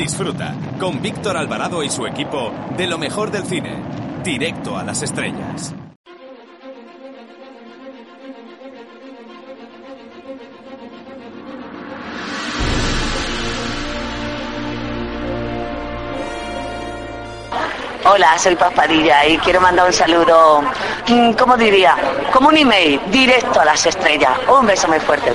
[0.00, 3.76] Disfruta con Víctor Alvarado y su equipo de lo mejor del cine,
[4.24, 5.74] directo a las estrellas.
[18.06, 20.62] Hola, soy Paspadilla y quiero mandar un saludo,
[21.08, 21.94] mm, ¿cómo diría?
[22.32, 24.32] Como un email, directo a las estrellas.
[24.48, 25.30] Un beso muy fuerte.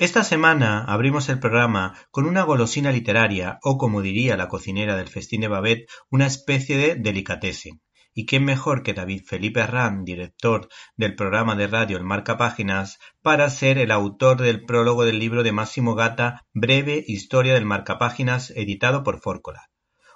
[0.00, 5.08] Esta semana abrimos el programa con una golosina literaria, o como diría la cocinera del
[5.08, 7.82] festín de Babette, una especie de delicatessen.
[8.14, 12.98] Y quién mejor que David Felipe Arran, director del programa de radio El Marca Páginas,
[13.20, 18.52] para ser el autor del prólogo del libro de Máximo Gata, Breve Historia del Marcapáginas,
[18.56, 19.68] editado por Fórcola.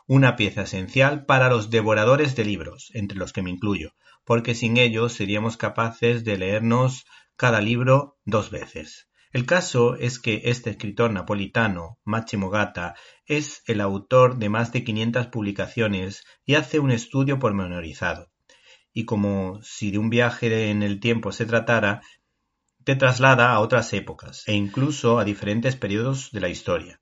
[0.07, 3.91] Una pieza esencial para los devoradores de libros, entre los que me incluyo,
[4.25, 7.05] porque sin ellos seríamos capaces de leernos
[7.37, 9.09] cada libro dos veces.
[9.35, 12.95] El caso es que este escritor napolitano, Máximo Gata,
[13.27, 18.31] es el autor de más de 500 publicaciones y hace un estudio pormenorizado.
[18.93, 22.01] Y como si de un viaje en el tiempo se tratara,
[22.85, 27.01] te traslada a otras épocas e incluso a diferentes periodos de la historia.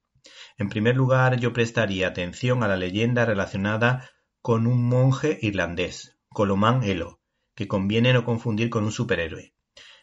[0.56, 4.08] En primer lugar, yo prestaría atención a la leyenda relacionada
[4.40, 7.20] con un monje irlandés, Colomán Elo,
[7.54, 9.51] que conviene no confundir con un superhéroe.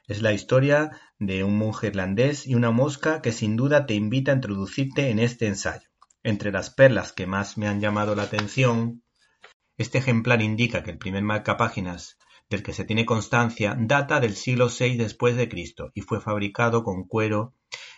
[0.10, 4.32] Es la historia de un monje irlandés y una mosca que sin duda te invita
[4.32, 5.88] a introducirte en este ensayo.
[6.24, 9.04] Entre las perlas que más me han llamado la atención,
[9.78, 12.18] este ejemplar indica que el primer marcapáginas
[12.50, 16.84] del que se tiene constancia data del siglo VI después de Cristo y fue fabricado
[16.84, 17.54] con cuero,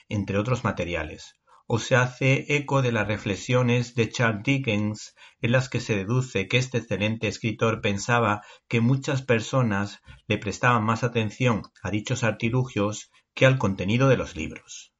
[0.09, 1.40] entre otros materiales
[1.73, 6.49] o se hace eco de las reflexiones de Charles Dickens en las que se deduce
[6.49, 13.09] que este excelente escritor pensaba que muchas personas le prestaban más atención a dichos artilugios
[13.33, 14.93] que al contenido de los libros.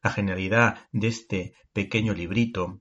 [0.00, 2.80] La genialidad de este pequeño librito,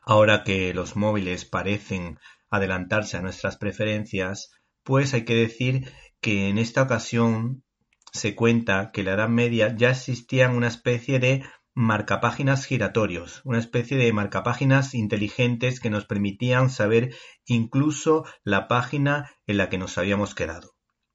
[0.00, 4.52] ahora que los móviles parecen adelantarse a nuestras preferencias,
[4.84, 5.92] pues hay que decir
[6.22, 7.62] que en esta ocasión
[8.10, 11.42] se cuenta que en la Edad Media ya existían una especie de
[11.74, 17.14] marcapáginas giratorios, una especie de marcapáginas inteligentes que nos permitían saber
[17.46, 20.72] incluso la página en la que nos habíamos quedado.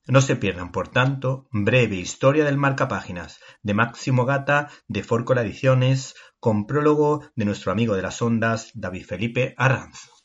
[0.07, 6.15] No se pierdan, por tanto, breve historia del marcapáginas de Máximo Gata de Fórcola Ediciones,
[6.39, 10.16] con prólogo de nuestro amigo de las ondas, David Felipe Arranz.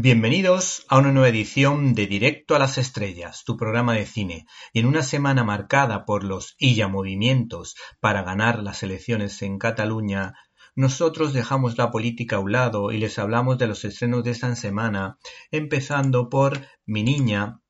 [0.00, 4.46] Bienvenidos a una nueva edición de Directo a las Estrellas, tu programa de cine.
[4.72, 10.34] Y en una semana marcada por los Illa movimientos para ganar las elecciones en Cataluña,
[10.76, 14.54] nosotros dejamos la política a un lado y les hablamos de los estrenos de esta
[14.54, 15.18] semana,
[15.50, 17.60] empezando por Mi Niña,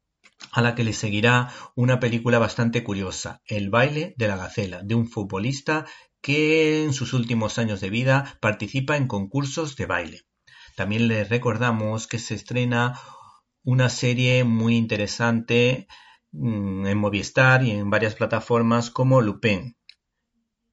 [0.53, 4.95] a la que le seguirá una película bastante curiosa, El baile de la gacela, de
[4.95, 5.87] un futbolista
[6.21, 10.28] que en sus últimos años de vida participa en concursos de baile.
[10.79, 13.01] También les recordamos que se estrena
[13.65, 15.89] una serie muy interesante
[16.31, 19.77] mm, en Movistar y en varias plataformas como Lupin.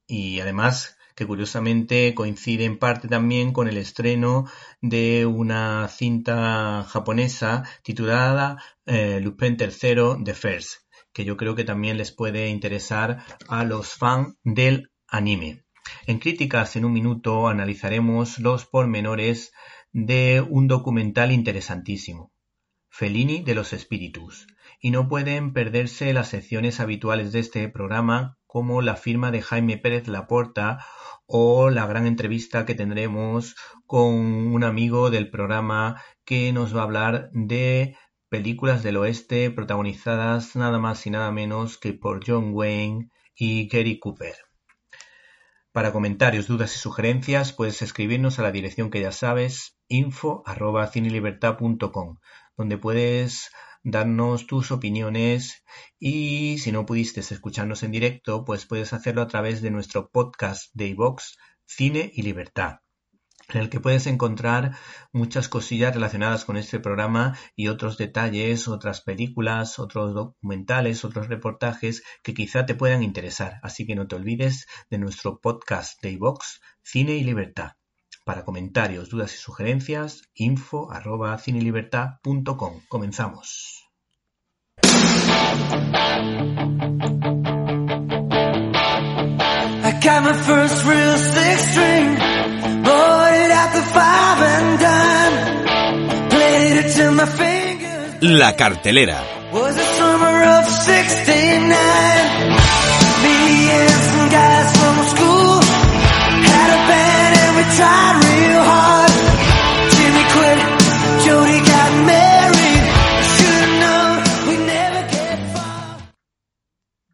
[0.05, 4.45] Y además que curiosamente coincide en parte también con el estreno
[4.79, 10.81] de una cinta japonesa titulada eh, Lupin III The First,
[11.13, 15.65] que yo creo que también les puede interesar a los fans del anime.
[16.05, 19.51] En Críticas en un minuto analizaremos los pormenores
[19.97, 22.33] de un documental interesantísimo,
[22.89, 24.45] Fellini de los Espíritus,
[24.81, 29.77] y no pueden perderse las secciones habituales de este programa como la firma de Jaime
[29.77, 30.85] Pérez Laporta
[31.27, 33.55] o la gran entrevista que tendremos
[33.85, 37.95] con un amigo del programa que nos va a hablar de
[38.27, 43.97] películas del oeste protagonizadas nada más y nada menos que por John Wayne y Gary
[43.97, 44.35] Cooper.
[45.75, 50.89] Para comentarios, dudas y sugerencias puedes escribirnos a la dirección que ya sabes, info arroba
[52.55, 53.51] donde puedes
[53.83, 55.65] darnos tus opiniones.
[55.99, 60.71] Y si no pudiste escucharnos en directo, pues puedes hacerlo a través de nuestro podcast
[60.73, 61.35] de iVox
[61.65, 62.84] Cine y Libertad
[63.49, 64.75] en el que puedes encontrar
[65.11, 72.03] muchas cosillas relacionadas con este programa y otros detalles, otras películas, otros documentales, otros reportajes
[72.23, 73.59] que quizá te puedan interesar.
[73.61, 77.73] Así que no te olvides de nuestro podcast de iVox Cine y Libertad.
[78.25, 82.81] Para comentarios, dudas y sugerencias, info arroba cinelibertad.com.
[82.87, 83.83] Comenzamos.
[107.55, 108.15] We tried.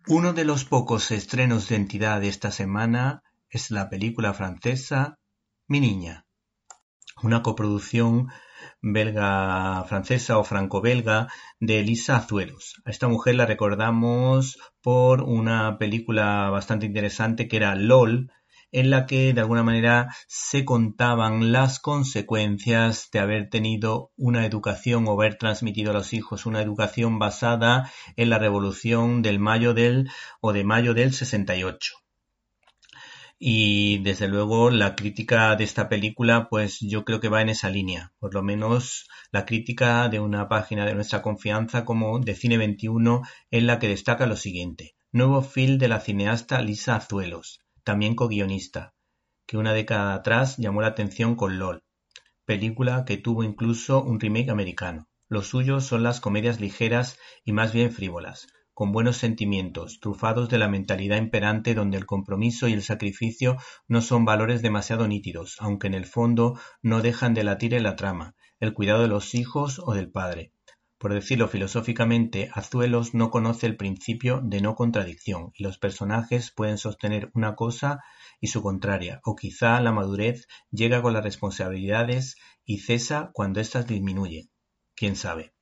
[0.07, 5.19] Uno de los pocos estrenos de entidad de esta semana es la película francesa
[5.67, 6.25] Mi Niña,
[7.23, 8.27] una coproducción
[8.81, 11.27] belga-francesa o franco-belga
[11.59, 12.81] de Elisa Azuelos.
[12.85, 18.31] A esta mujer la recordamos por una película bastante interesante que era LOL,
[18.71, 25.07] en la que de alguna manera se contaban las consecuencias de haber tenido una educación
[25.07, 30.09] o haber transmitido a los hijos una educación basada en la revolución del mayo del
[30.39, 32.01] o de mayo del 68.
[33.43, 37.71] Y desde luego la crítica de esta película, pues yo creo que va en esa
[37.71, 38.13] línea.
[38.19, 43.23] Por lo menos la crítica de una página de nuestra confianza como de Cine 21
[43.49, 44.93] en la que destaca lo siguiente.
[45.11, 48.93] Nuevo film de la cineasta Lisa Azuelos también co-guionista,
[49.47, 51.83] que una década atrás llamó la atención con LOL,
[52.45, 55.07] película que tuvo incluso un remake americano.
[55.29, 60.57] Lo suyo son las comedias ligeras y más bien frívolas, con buenos sentimientos, trufados de
[60.57, 63.57] la mentalidad imperante donde el compromiso y el sacrificio
[63.87, 67.95] no son valores demasiado nítidos, aunque en el fondo no dejan de latir en la
[67.95, 70.53] trama, el cuidado de los hijos o del padre,
[71.01, 76.77] por decirlo filosóficamente, Azuelos no conoce el principio de no contradicción, y los personajes pueden
[76.77, 78.01] sostener una cosa
[78.39, 82.35] y su contraria, o quizá la madurez llega con las responsabilidades
[82.65, 84.51] y cesa cuando éstas disminuyen.
[84.93, 85.55] Quién sabe.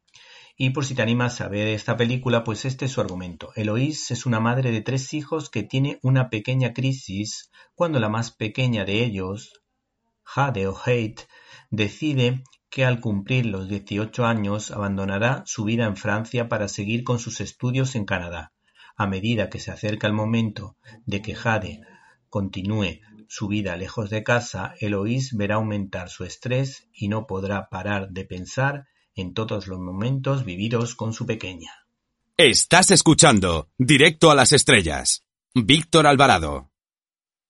[0.61, 3.53] Y por si te animas a ver esta película, pues este es su argumento.
[3.55, 8.31] Eloís es una madre de tres hijos que tiene una pequeña crisis cuando la más
[8.31, 9.61] pequeña de ellos,
[10.21, 11.29] Jade o Hate,
[11.69, 17.19] decide que al cumplir los dieciocho años abandonará su vida en Francia para seguir con
[17.19, 18.51] sus estudios en Canadá.
[18.97, 20.75] A medida que se acerca el momento
[21.05, 21.79] de que Jade
[22.27, 28.09] continúe su vida lejos de casa, Eloís verá aumentar su estrés y no podrá parar
[28.09, 31.71] de pensar en todos los momentos vividos con su pequeña.
[32.37, 35.25] Estás escuchando Directo a las Estrellas.
[35.53, 36.69] Víctor Alvarado.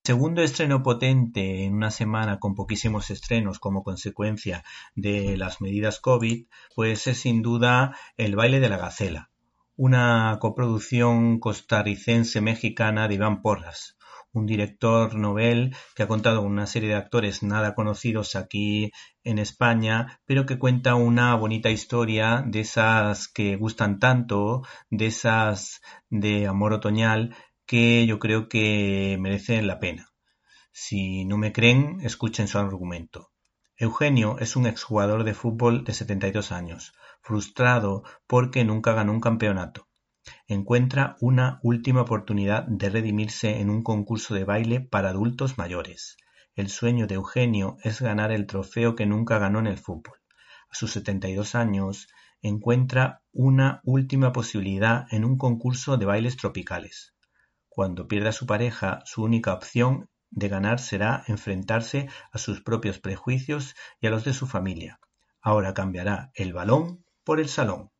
[0.04, 4.64] Segundo estreno potente en una semana con poquísimos estrenos como consecuencia
[4.96, 9.30] de las medidas COVID, pues es sin duda El baile de la gacela,
[9.76, 13.98] una coproducción costarricense-mexicana de Iván Porras,
[14.34, 18.92] un director novel que ha contado con una serie de actores nada conocidos aquí
[19.24, 25.82] en España, pero que cuenta una bonita historia de esas que gustan tanto, de esas
[26.10, 30.10] de amor otoñal, que yo creo que merecen la pena.
[30.72, 33.32] Si no me creen, escuchen su argumento.
[33.78, 39.89] Eugenio es un exjugador de fútbol de 72 años, frustrado porque nunca ganó un campeonato.
[40.48, 46.18] Encuentra una última oportunidad de redimirse en un concurso de baile para adultos mayores.
[46.56, 50.20] El sueño de Eugenio es ganar el trofeo que nunca ganó en el fútbol.
[50.70, 52.08] A sus 72 años,
[52.42, 57.14] encuentra una última posibilidad en un concurso de bailes tropicales.
[57.68, 63.00] Cuando pierde a su pareja, su única opción de ganar será enfrentarse a sus propios
[63.00, 65.00] prejuicios y a los de su familia.
[65.42, 67.92] Ahora cambiará el balón por el salón.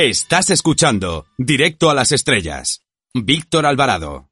[0.00, 2.86] Estás escuchando Directo a las Estrellas.
[3.12, 4.30] Víctor Alvarado.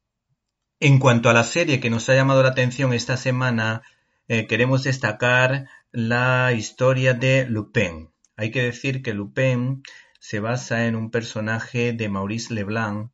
[0.79, 3.83] En cuanto a la serie que nos ha llamado la atención esta semana,
[4.29, 8.13] eh, queremos destacar la historia de Lupin.
[8.37, 9.83] Hay que decir que Lupin
[10.21, 13.11] se basa en un personaje de Maurice Leblanc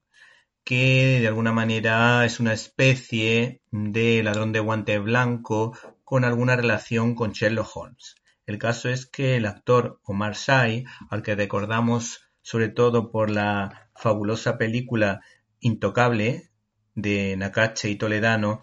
[0.63, 7.15] que de alguna manera es una especie de ladrón de guante blanco con alguna relación
[7.15, 8.17] con Sherlock Holmes.
[8.45, 13.91] El caso es que el actor Omar Sy, al que recordamos sobre todo por la
[13.95, 15.21] fabulosa película
[15.61, 16.51] Intocable
[16.95, 18.63] de Nakache y Toledano,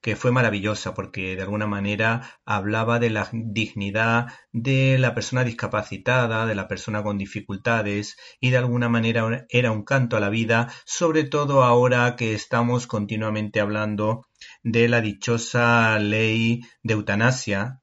[0.00, 6.46] que fue maravillosa porque de alguna manera hablaba de la dignidad de la persona discapacitada,
[6.46, 10.72] de la persona con dificultades y de alguna manera era un canto a la vida,
[10.84, 14.26] sobre todo ahora que estamos continuamente hablando
[14.62, 17.80] de la dichosa ley de eutanasia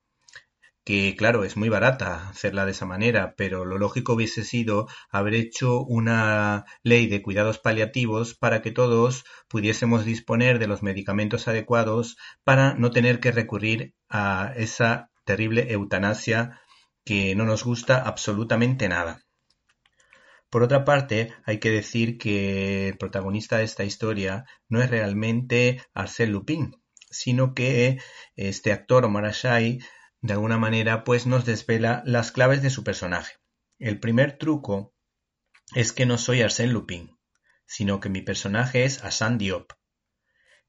[0.88, 5.36] que claro, es muy barata hacerla de esa manera, pero lo lógico hubiese sido haber
[5.36, 12.16] hecho una ley de cuidados paliativos para que todos pudiésemos disponer de los medicamentos adecuados
[12.46, 16.62] para no tener que recurrir a esa terrible eutanasia
[17.04, 19.26] que no nos gusta absolutamente nada.
[20.50, 25.82] Por otra parte, hay que decir que el protagonista de esta historia no es realmente
[25.94, 26.78] Arsène Lupin,
[27.10, 28.00] sino que
[28.38, 29.80] este actor Omar Ashai
[30.22, 33.36] de alguna manera, pues nos desvela las claves de su personaje.
[33.80, 34.96] El primer truco
[35.76, 37.18] es que no soy Arsène Lupin,
[37.66, 39.74] sino que mi personaje es Hassan Diop,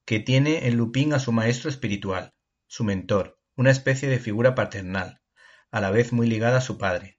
[0.05, 2.35] que tiene en Lupin a su maestro espiritual,
[2.67, 5.23] su mentor, una especie de figura paternal,
[5.71, 7.19] a la vez muy ligada a su padre.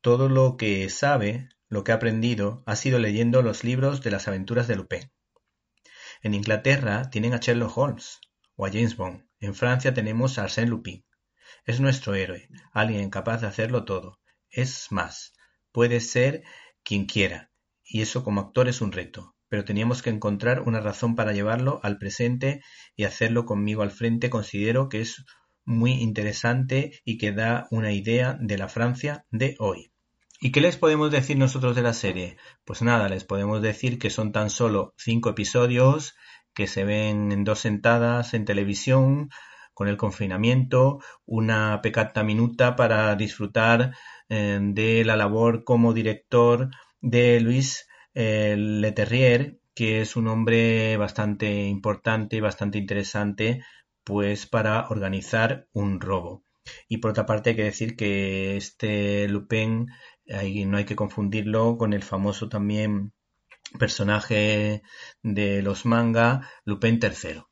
[0.00, 4.28] Todo lo que sabe, lo que ha aprendido, ha sido leyendo los libros de las
[4.28, 5.12] aventuras de Lupin.
[6.22, 8.20] En Inglaterra tienen a Sherlock Holmes
[8.56, 9.26] o a James Bond.
[9.40, 11.04] En Francia tenemos a Arsène Lupin.
[11.64, 14.18] Es nuestro héroe, alguien capaz de hacerlo todo.
[14.50, 15.32] Es más,
[15.70, 16.42] puede ser
[16.82, 17.52] quien quiera,
[17.84, 21.78] y eso como actor es un reto, pero teníamos que encontrar una razón para llevarlo
[21.82, 22.62] al presente
[22.96, 25.24] y hacerlo conmigo al frente considero que es
[25.64, 29.92] muy interesante y que da una idea de la Francia de hoy.
[30.40, 32.36] ¿Y qué les podemos decir nosotros de la serie?
[32.64, 36.16] Pues nada, les podemos decir que son tan solo cinco episodios
[36.52, 39.30] que se ven en dos sentadas en televisión,
[39.74, 43.94] con el confinamiento, una pecata minuta para disfrutar
[44.28, 51.64] eh, de la labor como director de Luis eh, Leterrier, que es un hombre bastante
[51.64, 53.64] importante y bastante interesante
[54.04, 56.44] pues para organizar un robo.
[56.88, 59.86] Y por otra parte hay que decir que este Lupin
[60.66, 63.12] no hay que confundirlo con el famoso también
[63.78, 64.82] personaje
[65.22, 67.42] de los manga Lupin III.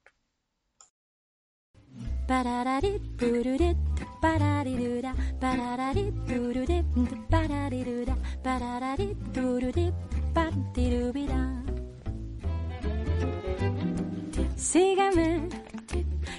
[14.56, 15.48] Sígueme,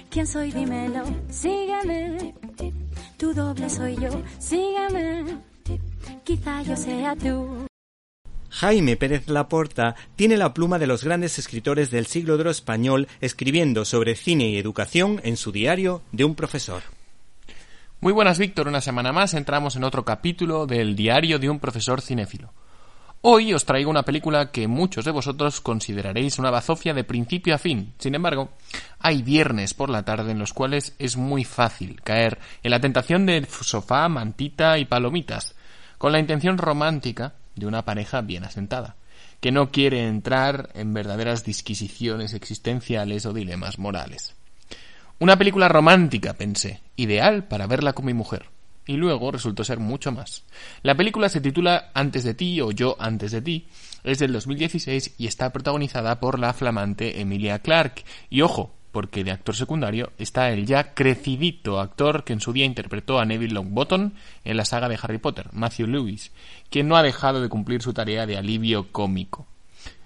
[0.08, 0.50] ¿quién soy?
[0.52, 2.34] Dímelo, sígueme,
[3.18, 5.42] tu doble soy yo, sígueme,
[6.24, 7.71] quizá yo sea tú.
[8.52, 13.08] Jaime Pérez Laporta tiene la pluma de los grandes escritores del siglo de oro español
[13.22, 16.82] escribiendo sobre cine y educación en su diario de un profesor.
[18.00, 18.68] Muy buenas, Víctor.
[18.68, 22.52] Una semana más entramos en otro capítulo del diario de un profesor cinéfilo.
[23.22, 27.58] Hoy os traigo una película que muchos de vosotros consideraréis una bazofia de principio a
[27.58, 27.94] fin.
[27.98, 28.50] Sin embargo,
[28.98, 33.24] hay viernes por la tarde en los cuales es muy fácil caer en la tentación
[33.24, 35.54] de sofá, mantita y palomitas,
[35.96, 38.96] con la intención romántica de una pareja bien asentada,
[39.40, 44.34] que no quiere entrar en verdaderas disquisiciones existenciales o dilemas morales.
[45.18, 48.46] Una película romántica, pensé, ideal para verla con mi mujer.
[48.84, 50.42] Y luego resultó ser mucho más.
[50.82, 53.68] La película se titula Antes de ti o Yo antes de ti,
[54.02, 58.04] es del 2016 y está protagonizada por la flamante Emilia Clarke.
[58.28, 62.66] Y ojo, porque de actor secundario está el ya crecidito actor que en su día
[62.66, 64.12] interpretó a Neville Longbottom
[64.44, 66.30] en la saga de Harry Potter, Matthew Lewis,
[66.70, 69.46] quien no ha dejado de cumplir su tarea de alivio cómico.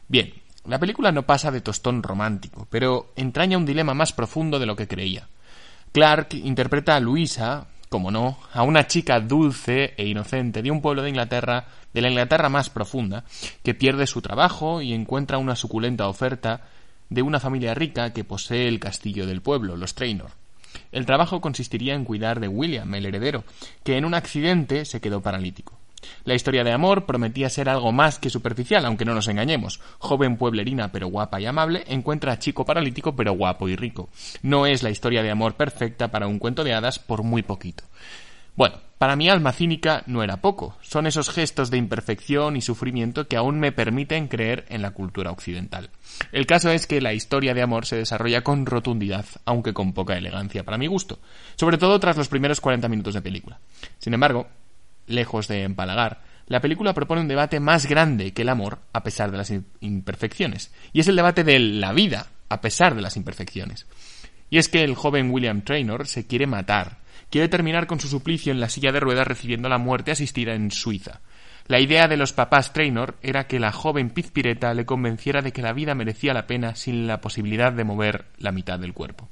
[0.09, 0.33] Bien,
[0.65, 4.77] la película no pasa de tostón romántico, pero entraña un dilema más profundo de lo
[4.77, 5.29] que creía.
[5.93, 11.03] Clark interpreta a Luisa, como no, a una chica dulce e inocente de un pueblo
[11.03, 13.25] de Inglaterra, de la Inglaterra más profunda,
[13.63, 16.63] que pierde su trabajo y encuentra una suculenta oferta
[17.09, 20.31] de una familia rica que posee el castillo del pueblo, los Traynor.
[20.93, 23.45] El trabajo consistiría en cuidar de William, el heredero,
[23.83, 25.79] que en un accidente se quedó paralítico.
[26.25, 29.81] La historia de amor prometía ser algo más que superficial, aunque no nos engañemos.
[29.99, 34.09] Joven pueblerina pero guapa y amable encuentra a chico paralítico pero guapo y rico.
[34.43, 37.85] No es la historia de amor perfecta para un cuento de hadas por muy poquito.
[38.55, 40.77] Bueno, para mi alma cínica no era poco.
[40.81, 45.31] Son esos gestos de imperfección y sufrimiento que aún me permiten creer en la cultura
[45.31, 45.91] occidental.
[46.33, 50.17] El caso es que la historia de amor se desarrolla con rotundidad, aunque con poca
[50.17, 51.19] elegancia para mi gusto,
[51.57, 53.61] sobre todo tras los primeros 40 minutos de película.
[53.99, 54.49] Sin embargo,
[55.07, 59.31] lejos de empalagar, la película propone un debate más grande que el amor a pesar
[59.31, 63.87] de las imperfecciones, y es el debate de la vida a pesar de las imperfecciones.
[64.49, 66.99] Y es que el joven William Traynor se quiere matar,
[67.31, 70.71] quiere terminar con su suplicio en la silla de ruedas recibiendo la muerte asistida en
[70.71, 71.21] Suiza.
[71.69, 75.63] La idea de los papás Traynor era que la joven pizpireta le convenciera de que
[75.63, 79.29] la vida merecía la pena sin la posibilidad de mover la mitad del cuerpo.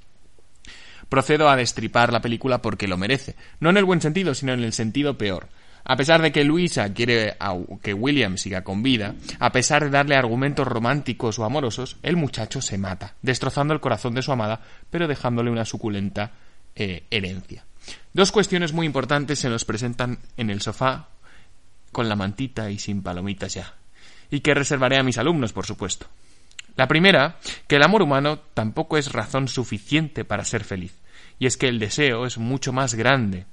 [1.08, 4.64] Procedo a destripar la película porque lo merece, no en el buen sentido, sino en
[4.64, 5.48] el sentido peor.
[5.84, 7.36] A pesar de que Luisa quiere
[7.82, 12.62] que William siga con vida, a pesar de darle argumentos románticos o amorosos, el muchacho
[12.62, 14.60] se mata, destrozando el corazón de su amada,
[14.90, 16.32] pero dejándole una suculenta
[16.74, 17.64] eh, herencia.
[18.12, 21.08] Dos cuestiones muy importantes se nos presentan en el sofá
[21.92, 23.74] con la mantita y sin palomitas ya,
[24.30, 26.06] y que reservaré a mis alumnos, por supuesto.
[26.76, 27.38] La primera,
[27.68, 30.94] que el amor humano tampoco es razón suficiente para ser feliz,
[31.38, 33.46] y es que el deseo es mucho más grande,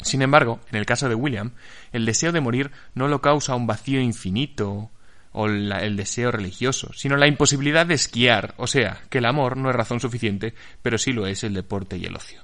[0.00, 1.52] sin embargo, en el caso de William,
[1.92, 4.90] el deseo de morir no lo causa un vacío infinito
[5.32, 9.70] o el deseo religioso, sino la imposibilidad de esquiar, o sea, que el amor no
[9.70, 12.42] es razón suficiente, pero sí lo es el deporte y el ocio.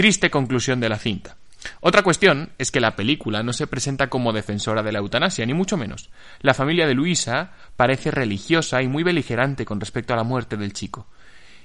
[0.00, 1.36] Triste conclusión de la cinta.
[1.80, 5.52] Otra cuestión es que la película no se presenta como defensora de la eutanasia, ni
[5.52, 6.08] mucho menos.
[6.40, 10.72] La familia de Luisa parece religiosa y muy beligerante con respecto a la muerte del
[10.72, 11.06] chico.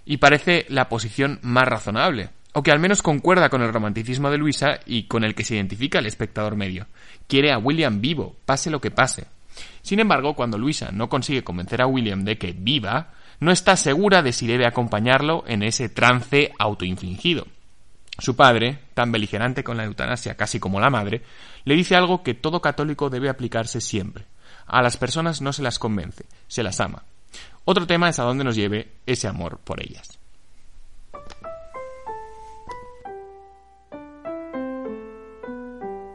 [0.04, 4.38] Y parece la posición más razonable, o que al menos concuerda con el romanticismo de
[4.38, 6.88] Luisa y con el que se identifica el espectador medio.
[7.29, 9.27] Quiere a William vivo, pase lo que pase.
[9.81, 14.22] Sin embargo, cuando Luisa no consigue convencer a William de que viva, no está segura
[14.22, 17.48] de si debe acompañarlo en ese trance autoinfligido.
[18.18, 21.24] Su padre, tan beligerante con la eutanasia casi como la madre,
[21.66, 24.25] le dice algo que todo católico debe aplicarse siempre.
[24.66, 27.04] A las personas no se las convence, se las ama.
[27.66, 30.20] Otro tema es a dónde nos lleve ese amor por ellas.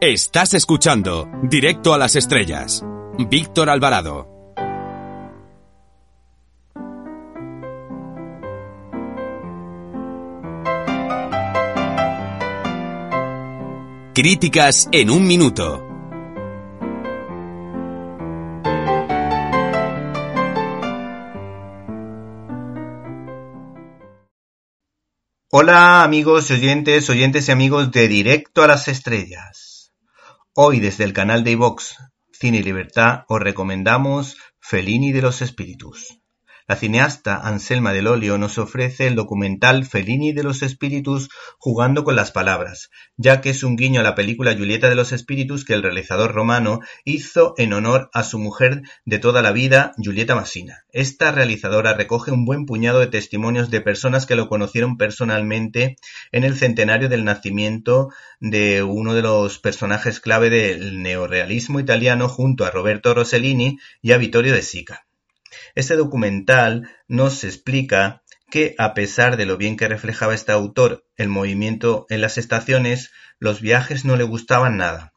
[0.01, 2.83] Estás escuchando Directo a las Estrellas.
[3.29, 4.30] Víctor Alvarado.
[14.13, 15.87] Críticas en un minuto.
[25.49, 29.93] Hola amigos y oyentes, oyentes y amigos de Directo a las Estrellas.
[30.55, 31.95] Hoy desde el canal de iVox
[32.33, 36.20] Cine y Libertad os recomendamos Fellini de los Espíritus.
[36.71, 42.15] La cineasta Anselma del Olio nos ofrece el documental Fellini de los Espíritus jugando con
[42.15, 45.73] las palabras, ya que es un guiño a la película Julieta de los Espíritus que
[45.73, 50.85] el realizador romano hizo en honor a su mujer de toda la vida, Julieta Massina.
[50.93, 55.97] Esta realizadora recoge un buen puñado de testimonios de personas que lo conocieron personalmente
[56.31, 62.63] en el centenario del nacimiento de uno de los personajes clave del neorealismo italiano junto
[62.63, 65.05] a Roberto Rossellini y a Vittorio De Sica.
[65.75, 71.29] Este documental nos explica que, a pesar de lo bien que reflejaba este autor el
[71.29, 75.13] movimiento en las estaciones, los viajes no le gustaban nada.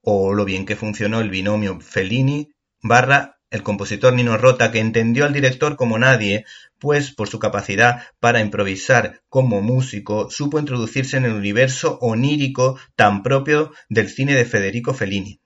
[0.00, 5.26] O lo bien que funcionó el binomio Fellini barra el compositor Nino Rota, que entendió
[5.26, 6.46] al director como nadie,
[6.78, 13.22] pues por su capacidad para improvisar como músico, supo introducirse en el universo onírico tan
[13.22, 15.40] propio del cine de Federico Fellini,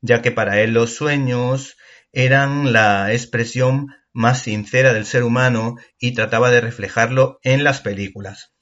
[0.00, 1.76] ya que para él los sueños,
[2.18, 8.52] eran la expresión más sincera del ser humano y trataba de reflejarlo en las películas.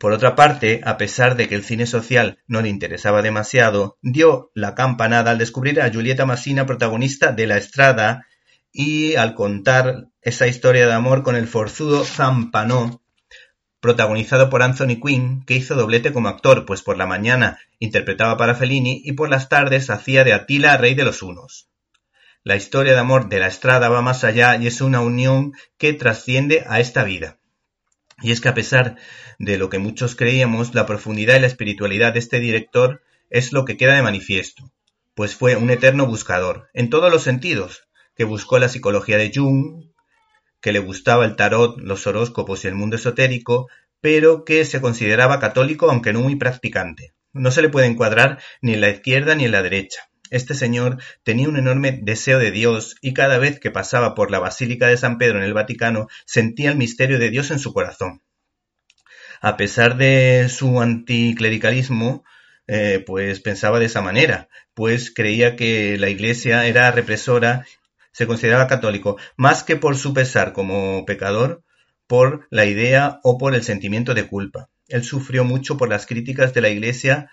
[0.00, 4.50] Por otra parte, a pesar de que el cine social no le interesaba demasiado, dio
[4.54, 8.26] la campanada al descubrir a Julieta Massina protagonista de La Estrada
[8.72, 13.02] y al contar esa historia de amor con el forzudo Zampano,
[13.80, 18.54] protagonizado por Anthony Quinn, que hizo doblete como actor, pues por la mañana interpretaba para
[18.54, 21.67] Fellini y por las tardes hacía de Atila, rey de los Hunos.
[22.48, 25.92] La historia de amor de la Estrada va más allá y es una unión que
[25.92, 27.36] trasciende a esta vida.
[28.22, 28.96] Y es que a pesar
[29.38, 33.66] de lo que muchos creíamos, la profundidad y la espiritualidad de este director es lo
[33.66, 34.72] que queda de manifiesto,
[35.14, 39.84] pues fue un eterno buscador, en todos los sentidos, que buscó la psicología de Jung,
[40.62, 43.68] que le gustaba el tarot, los horóscopos y el mundo esotérico,
[44.00, 47.12] pero que se consideraba católico aunque no muy practicante.
[47.34, 50.08] No se le puede encuadrar ni en la izquierda ni en la derecha.
[50.30, 54.38] Este señor tenía un enorme deseo de Dios y cada vez que pasaba por la
[54.38, 58.22] Basílica de San Pedro en el Vaticano sentía el misterio de Dios en su corazón.
[59.40, 62.24] a pesar de su anticlericalismo,
[62.66, 67.64] eh, pues pensaba de esa manera, pues creía que la Iglesia era represora,
[68.12, 71.62] se consideraba católico, más que por su pesar como pecador,
[72.06, 74.68] por la idea o por el sentimiento de culpa.
[74.88, 77.30] Él sufrió mucho por las críticas de la Iglesia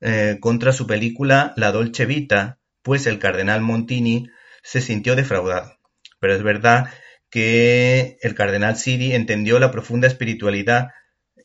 [0.00, 4.28] eh, contra su película La Dolce Vita, pues el cardenal Montini
[4.62, 5.78] se sintió defraudado.
[6.20, 6.90] Pero es verdad
[7.30, 10.88] que el cardenal Siri entendió la profunda espiritualidad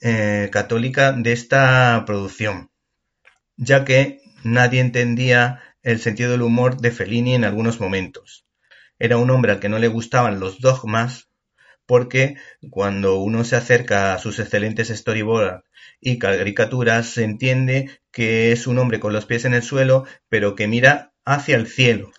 [0.01, 2.71] eh, católica de esta producción,
[3.57, 8.45] ya que nadie entendía el sentido del humor de Fellini en algunos momentos.
[8.99, 11.29] Era un hombre al que no le gustaban los dogmas,
[11.85, 12.37] porque
[12.69, 15.63] cuando uno se acerca a sus excelentes storyboards
[15.99, 20.55] y caricaturas, se entiende que es un hombre con los pies en el suelo, pero
[20.55, 22.11] que mira hacia el cielo.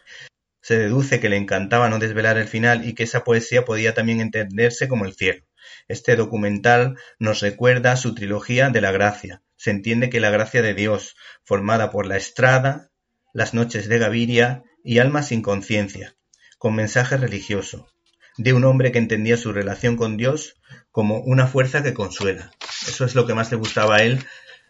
[0.60, 4.20] Se deduce que le encantaba no desvelar el final y que esa poesía podía también
[4.20, 5.44] entenderse como el cielo.
[5.88, 9.42] Este documental nos recuerda su trilogía de la gracia.
[9.56, 12.90] Se entiende que la gracia de Dios, formada por la estrada,
[13.34, 16.16] las noches de Gaviria y Alma sin conciencia,
[16.58, 17.88] con mensaje religioso,
[18.36, 20.56] de un hombre que entendía su relación con Dios
[20.90, 22.50] como una fuerza que consuela.
[22.88, 24.24] Eso es lo que más le gustaba a él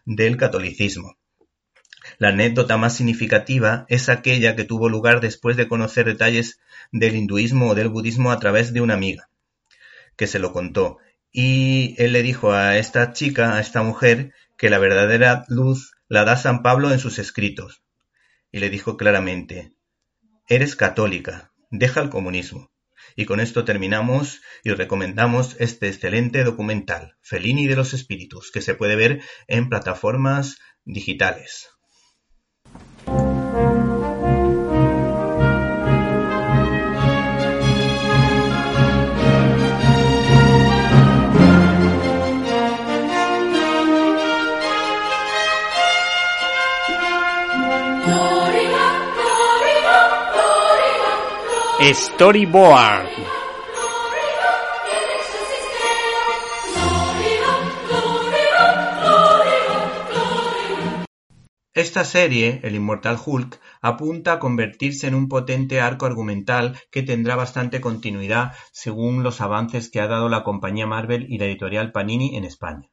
[0.04, 1.16] del catolicismo.
[2.18, 6.60] La anécdota más significativa es aquella que tuvo lugar después de conocer detalles
[6.92, 9.28] del hinduismo o del budismo a través de una amiga,
[10.16, 10.98] que se lo contó.
[11.32, 16.24] Y él le dijo a esta chica, a esta mujer, que la verdadera luz la
[16.24, 17.82] da San Pablo en sus escritos.
[18.52, 19.72] Y le dijo claramente,
[20.46, 22.70] eres católica, deja el comunismo.
[23.16, 28.74] Y con esto terminamos y recomendamos este excelente documental, Felini de los Espíritus, que se
[28.74, 31.68] puede ver en plataformas digitales.
[51.92, 53.08] Storyboard.
[61.74, 67.36] Esta serie, El Inmortal Hulk, apunta a convertirse en un potente arco argumental que tendrá
[67.36, 72.36] bastante continuidad según los avances que ha dado la compañía Marvel y la editorial Panini
[72.36, 72.88] en España.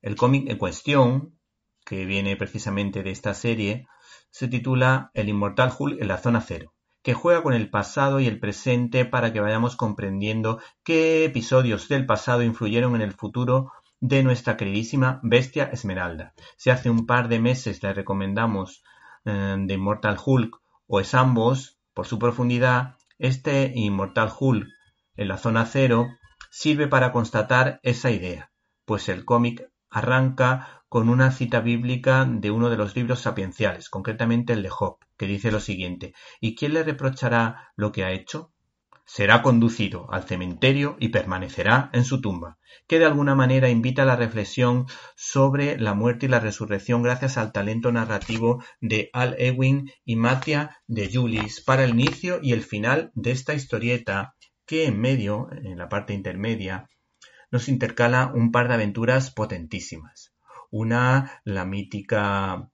[0.00, 1.38] El cómic en cuestión,
[1.84, 3.86] que viene precisamente de esta serie,
[4.30, 6.75] se titula El Inmortal Hulk en la Zona Cero
[7.06, 12.04] que juega con el pasado y el presente para que vayamos comprendiendo qué episodios del
[12.04, 16.34] pasado influyeron en el futuro de nuestra queridísima Bestia Esmeralda.
[16.56, 18.82] Si hace un par de meses le recomendamos
[19.24, 24.66] eh, de Immortal Hulk o es ambos por su profundidad, este Immortal Hulk
[25.14, 26.08] en la zona cero
[26.50, 28.50] sirve para constatar esa idea,
[28.84, 34.54] pues el cómic arranca con una cita bíblica de uno de los libros sapienciales, concretamente
[34.54, 38.50] el de Job, que dice lo siguiente, ¿y quién le reprochará lo que ha hecho?
[39.04, 42.56] Será conducido al cementerio y permanecerá en su tumba,
[42.86, 47.36] que de alguna manera invita a la reflexión sobre la muerte y la resurrección gracias
[47.36, 52.62] al talento narrativo de Al Ewing y Matia de Julis para el inicio y el
[52.62, 56.88] final de esta historieta que en medio, en la parte intermedia,
[57.50, 60.32] nos intercala un par de aventuras potentísimas.
[60.70, 62.70] Una, la mítica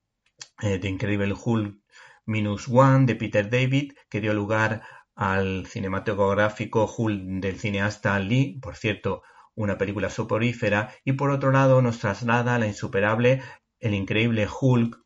[0.62, 1.82] eh, Incredible Hulk
[2.26, 4.82] Minus One de Peter David, que dio lugar
[5.14, 9.22] al cinematográfico Hulk del cineasta Lee, por cierto,
[9.54, 13.42] una película soporífera, y por otro lado nos traslada a la insuperable
[13.80, 15.00] El increíble Hulk,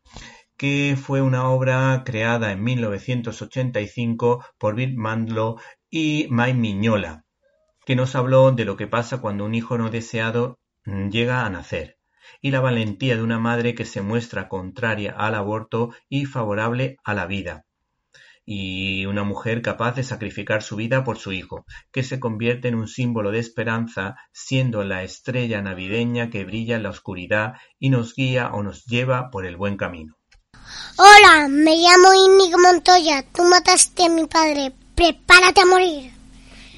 [0.55, 5.57] que fue una obra creada en 1985 por Bill Mandlo
[5.89, 7.25] y Mike Miñola,
[7.85, 11.96] que nos habló de lo que pasa cuando un hijo no deseado llega a nacer
[12.41, 17.13] y la valentía de una madre que se muestra contraria al aborto y favorable a
[17.13, 17.65] la vida,
[18.49, 22.75] y una mujer capaz de sacrificar su vida por su hijo, que se convierte en
[22.75, 28.15] un símbolo de esperanza, siendo la estrella navideña que brilla en la oscuridad y nos
[28.15, 30.15] guía o nos lleva por el buen camino.
[30.97, 36.11] Hola, me llamo Inigo Montoya, tú mataste a mi padre, prepárate a morir.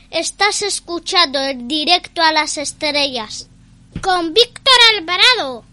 [0.10, 3.48] Estás escuchando el directo a las estrellas
[4.02, 5.64] con Víctor Alvarado.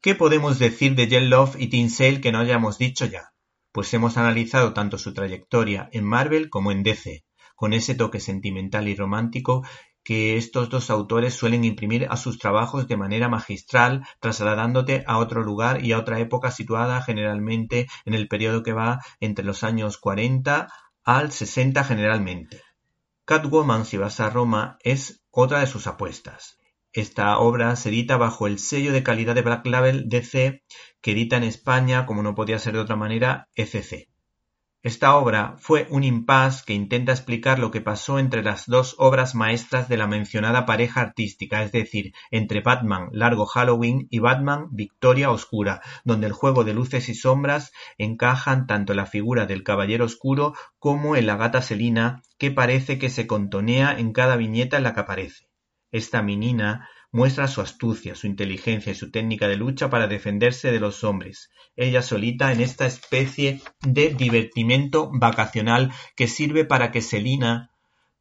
[0.00, 3.32] ¿Qué podemos decir de Love y Tim Sale que no hayamos dicho ya?
[3.72, 8.88] Pues hemos analizado tanto su trayectoria en Marvel como en DC, con ese toque sentimental
[8.88, 9.66] y romántico
[10.02, 15.42] que estos dos autores suelen imprimir a sus trabajos de manera magistral, trasladándote a otro
[15.42, 19.98] lugar y a otra época situada generalmente en el periodo que va entre los años
[19.98, 20.68] 40
[21.04, 22.62] al 60 generalmente.
[23.24, 26.56] Catwoman, si vas a Roma, es otra de sus apuestas.
[26.96, 30.62] Esta obra se edita bajo el sello de calidad de Black Label DC
[31.02, 34.08] que edita en España, como no podía ser de otra manera, ECC.
[34.82, 39.34] Esta obra fue un impasse que intenta explicar lo que pasó entre las dos obras
[39.34, 45.30] maestras de la mencionada pareja artística, es decir, entre Batman Largo Halloween y Batman Victoria
[45.30, 50.54] Oscura, donde el juego de luces y sombras encajan tanto la figura del Caballero Oscuro
[50.78, 54.94] como en la gata Selina, que parece que se contonea en cada viñeta en la
[54.94, 55.45] que aparece.
[55.96, 60.78] Esta menina muestra su astucia, su inteligencia y su técnica de lucha para defenderse de
[60.78, 67.70] los hombres, ella solita en esta especie de divertimento vacacional que sirve para que Selina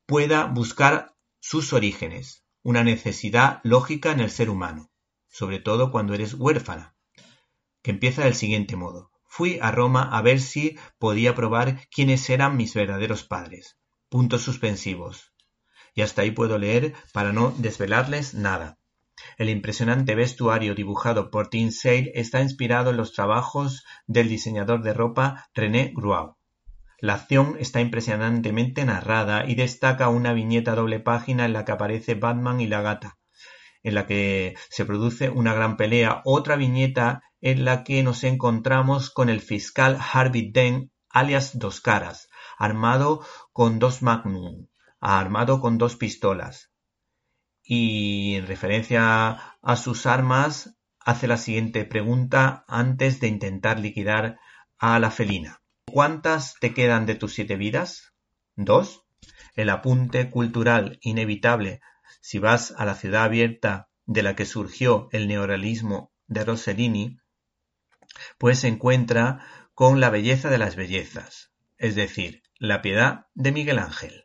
[0.06, 4.90] pueda buscar sus orígenes, una necesidad lógica en el ser humano,
[5.28, 6.96] sobre todo cuando eres huérfana,
[7.82, 9.12] que empieza del siguiente modo.
[9.26, 13.78] Fui a Roma a ver si podía probar quiénes eran mis verdaderos padres.
[14.08, 15.35] Puntos suspensivos.
[15.96, 18.78] Y hasta ahí puedo leer para no desvelarles nada.
[19.38, 24.94] El impresionante vestuario dibujado por Tim Sale está inspirado en los trabajos del diseñador de
[24.94, 26.38] ropa René Gruau.
[27.00, 32.16] La acción está impresionantemente narrada y destaca una viñeta doble página en la que aparece
[32.16, 33.18] Batman y la gata,
[33.84, 39.12] en la que se produce una gran pelea, otra viñeta en la que nos encontramos
[39.12, 42.28] con el fiscal Harvey Dent, alias Dos Caras,
[42.58, 44.68] armado con dos Magnum,
[45.00, 46.72] armado con dos pistolas,
[47.64, 54.40] y en referencia a sus armas hace la siguiente pregunta antes de intentar liquidar
[54.78, 55.62] a la felina.
[55.92, 58.14] ¿Cuántas te quedan de tus siete vidas?
[58.56, 59.04] ¿Dos?
[59.56, 61.82] El apunte cultural inevitable
[62.22, 67.20] si vas a la ciudad abierta de la que surgió el neorealismo de Rossellini,
[68.38, 73.80] pues se encuentra con la belleza de las bellezas, es decir, la piedad de Miguel
[73.80, 74.25] Ángel.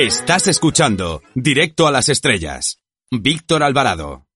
[0.00, 2.78] Estás escuchando Directo a las Estrellas.
[3.10, 4.28] Víctor Alvarado.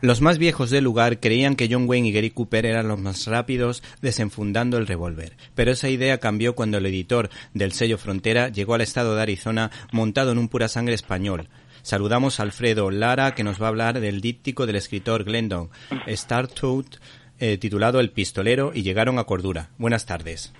[0.00, 3.26] Los más viejos del lugar creían que John Wayne y Gary Cooper eran los más
[3.26, 8.74] rápidos desenfundando el revólver, pero esa idea cambió cuando el editor del sello Frontera llegó
[8.74, 11.48] al estado de Arizona montado en un pura sangre español.
[11.82, 15.68] Saludamos a Alfredo Lara que nos va a hablar del díptico del escritor Glendon
[16.06, 16.94] Startout
[17.40, 19.70] eh, titulado El pistolero y llegaron a cordura.
[19.78, 20.52] Buenas tardes.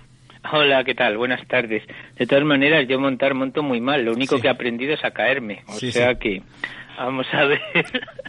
[0.51, 1.17] Hola, ¿qué tal?
[1.17, 1.83] Buenas tardes.
[2.17, 4.05] De todas maneras, yo montar monto muy mal.
[4.05, 5.63] Lo único que he aprendido es a caerme.
[5.67, 6.41] O sea que
[6.97, 7.61] vamos a ver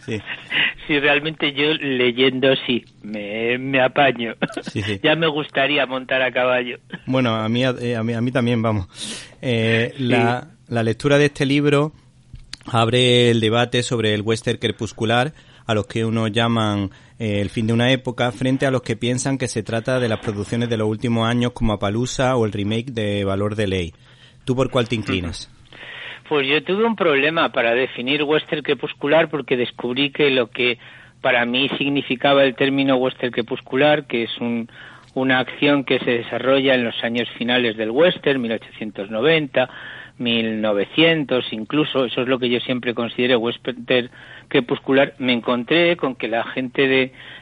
[0.87, 4.35] si realmente yo leyendo sí me, apaño.
[5.03, 6.79] ya me gustaría montar a caballo.
[7.05, 8.87] Bueno, a mí, eh, a, mí, a mí también, vamos.
[9.41, 11.93] Eh, la, la lectura de este libro
[12.65, 15.33] abre el debate sobre el western crepuscular
[15.69, 18.95] a los que uno llaman eh, el fin de una época, frente a los que
[18.95, 22.51] piensan que se trata de las producciones de los últimos años como Apalusa o el
[22.51, 23.93] remake de Valor de Ley.
[24.45, 25.47] ¿Tú por cuál te inclinas?
[26.27, 30.79] Pues yo tuve un problema para definir western crepuscular porque descubrí que lo que
[31.21, 34.71] para mí significaba el término western crepuscular, que es un,
[35.13, 39.69] una acción que se desarrolla en los años finales del western, 1890,
[40.17, 43.85] 1900, incluso, eso es lo que yo siempre considero western
[44.49, 46.87] crepuscular, me encontré con que la gente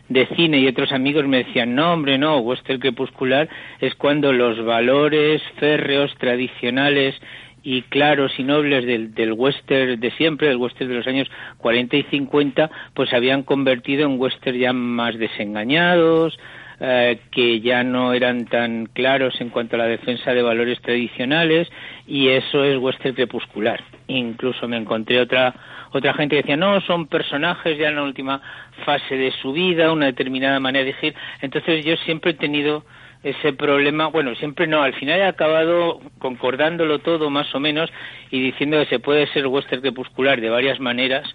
[0.07, 4.63] de, cine y otros amigos me decían, no, hombre, no, western crepuscular es cuando los
[4.63, 7.15] valores férreos, tradicionales
[7.63, 11.97] y claros y nobles del, del western de siempre, del western de los años 40
[11.97, 16.37] y 50, pues se habían convertido en western ya más desengañados,
[16.79, 21.67] eh, que ya no eran tan claros en cuanto a la defensa de valores tradicionales
[22.05, 23.83] y eso es western crepuscular.
[24.07, 25.53] Incluso me encontré otra
[25.91, 28.41] otra gente que decía, no, son personajes ya en la última
[28.85, 31.15] fase de su vida, una determinada manera de decir.
[31.41, 32.83] Entonces yo siempre he tenido
[33.23, 37.91] ese problema, bueno, siempre no, al final he acabado concordándolo todo más o menos
[38.29, 41.33] y diciendo que se puede ser western crepuscular de varias maneras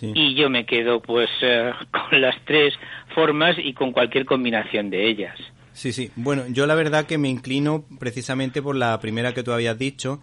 [0.00, 2.74] y yo me quedo pues eh, con las tres
[3.14, 5.36] formas y con cualquier combinación de ellas.
[5.72, 6.10] Sí, sí.
[6.16, 10.20] Bueno, yo la verdad que me inclino precisamente por la primera que tú habías dicho,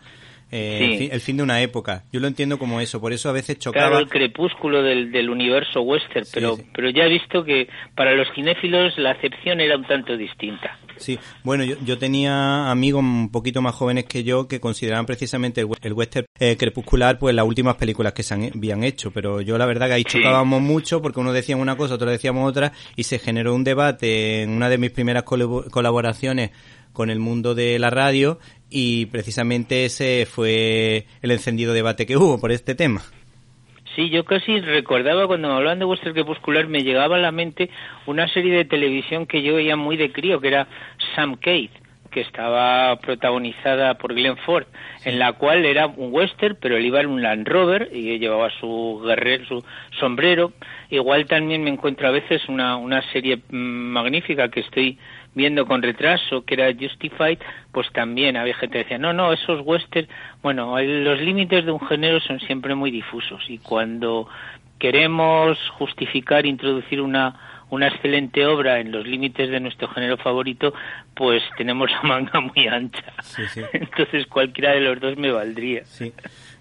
[0.52, 2.04] eh, el, fin, de una época.
[2.12, 3.88] Yo lo entiendo como eso, por eso a veces chocaba.
[3.88, 8.28] Claro, el crepúsculo del, del universo western, pero, pero ya he visto que para los
[8.34, 10.78] cinéfilos la acepción era un tanto distinta.
[11.00, 15.66] Sí, bueno, yo, yo tenía amigos un poquito más jóvenes que yo que consideraban precisamente
[15.82, 19.66] el, western eh, crepuscular pues las últimas películas que se habían hecho, pero yo la
[19.66, 23.20] verdad que ahí chocábamos mucho porque uno decía una cosa, otro decíamos otra y se
[23.20, 26.52] generó un debate en una de mis primeras colaboraciones
[26.94, 32.40] con el mundo de la radio y precisamente ese fue el encendido debate que hubo
[32.40, 33.04] por este tema.
[34.00, 37.70] Sí, yo casi recordaba cuando me hablaban de western crepuscular, me llegaba a la mente
[38.06, 40.70] una serie de televisión que yo veía muy de crío, que era
[41.18, 41.74] Sam Keith
[42.10, 44.66] que estaba protagonizada por Glenn Ford,
[45.04, 48.50] en la cual era un western, pero él iba en un Land Rover y llevaba
[48.60, 49.66] su guerrero, su
[50.00, 50.54] sombrero.
[50.90, 54.98] Igual también me encuentro a veces una, una serie mm, magnífica que estoy
[55.36, 57.40] viendo con retraso, que era Justified,
[57.72, 60.10] pues también había gente que decía, no, no, esos westerns,
[60.42, 64.28] bueno, los límites de un género son siempre muy difusos y cuando
[64.80, 70.74] queremos justificar, introducir una una excelente obra en los límites de nuestro género favorito,
[71.16, 73.14] pues tenemos la manga muy ancha.
[73.74, 75.84] Entonces cualquiera de los dos me valdría.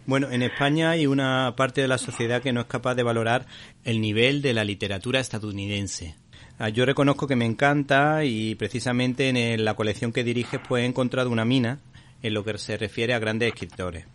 [0.06, 3.46] Bueno, en España hay una parte de la sociedad que no es capaz de valorar
[3.84, 6.14] el nivel de la literatura estadounidense.
[6.60, 10.86] Ah, yo reconozco que me encanta y precisamente en la colección que diriges pues he
[10.86, 11.78] encontrado una mina
[12.22, 14.06] en lo que se refiere a grandes escritores.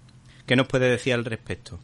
[0.45, 1.79] ¿Qué nos puede decir al respecto?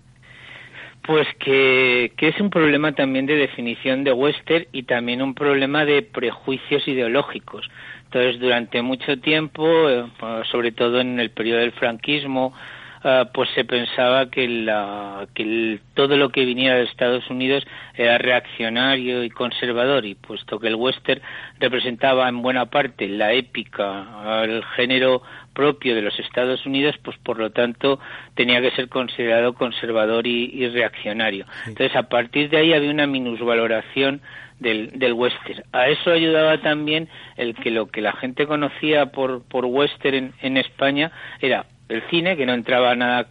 [1.04, 5.86] Pues que, que, es un problema también de definición de western y también un problema
[5.86, 7.69] de prejuicios ideológicos.
[8.04, 10.06] Entonces, durante mucho tiempo, eh,
[10.52, 12.54] sobre todo en el periodo del franquismo,
[13.03, 18.17] eh, pues se pensaba que, la, que todo lo que viniera de Estados Unidos era
[18.17, 21.21] reaccionario y conservador y puesto que el western
[21.59, 25.21] representaba en buena parte la épica, el género
[25.53, 27.99] propio de los Estados Unidos, pues por lo tanto
[28.35, 31.45] tenía que ser considerado conservador y, reaccionario.
[31.67, 34.21] Entonces, a partir de ahí había una minusvaloración
[34.59, 35.63] del, del western.
[35.71, 40.57] A eso ayudaba también el que lo que la gente conocía por, por western en,
[40.57, 43.28] España era el cine, que no entraba nada,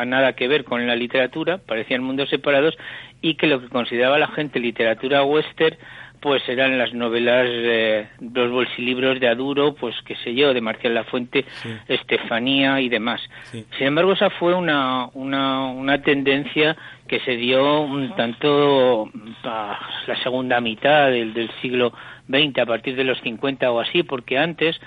[0.00, 2.76] a nada que ver con la literatura, parecían mundos separados,
[3.20, 5.76] y que lo que consideraba la gente literatura western
[6.20, 10.94] pues eran las novelas, eh, los bolsilibros de Aduro, pues qué sé yo, de Marcial
[10.94, 11.44] Lafuente,
[11.86, 13.20] Estefanía y demás.
[13.52, 19.10] Sin embargo, esa fue una, una, una tendencia que se dio un tanto
[19.44, 21.92] a la segunda mitad del, del siglo
[22.28, 24.80] XX, a partir de los 50 o así, porque antes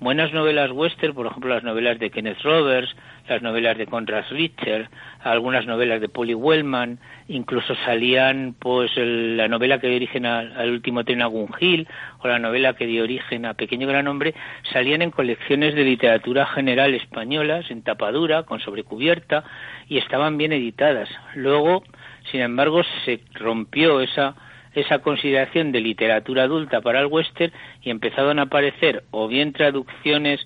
[0.00, 2.94] buenas novelas western, por ejemplo las novelas de Kenneth Roberts,
[3.28, 4.88] las novelas de Conrad Richter,
[5.20, 11.04] algunas novelas de Polly Wellman, incluso salían pues la novela que dio origen al, último
[11.04, 11.28] tren a
[11.60, 11.86] Hill
[12.20, 14.34] o la novela que dio origen a Pequeño Gran Hombre,
[14.72, 19.44] salían en colecciones de literatura general españolas, en tapadura, con sobrecubierta,
[19.88, 21.08] y estaban bien editadas.
[21.34, 21.82] Luego,
[22.30, 24.34] sin embargo, se rompió esa
[24.74, 27.52] esa consideración de literatura adulta para el western
[27.82, 30.40] y empezaron a aparecer o bien traducciones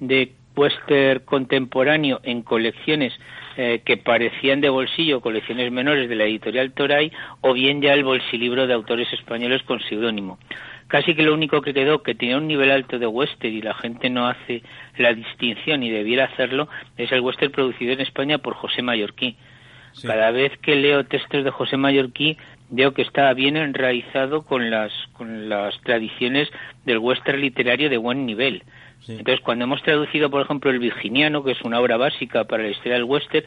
[0.00, 3.12] de western contemporáneo en colecciones
[3.58, 7.12] eh, que parecían de bolsillo, colecciones menores de la editorial Toray,
[7.42, 10.38] o bien ya el bolsilibro de autores españoles con seudónimo.
[10.88, 13.74] Casi que lo único que quedó que tenía un nivel alto de western y la
[13.74, 14.62] gente no hace
[14.98, 19.36] la distinción y debiera hacerlo es el western producido en España por José Mallorquí.
[20.02, 22.36] Cada vez que leo textos de José Mallorquí
[22.70, 26.48] veo que está bien enraizado con las, con las tradiciones
[26.84, 28.62] del western literario de buen nivel.
[29.08, 32.70] Entonces, cuando hemos traducido, por ejemplo, El Virginiano, que es una obra básica para la
[32.70, 33.46] historia del western,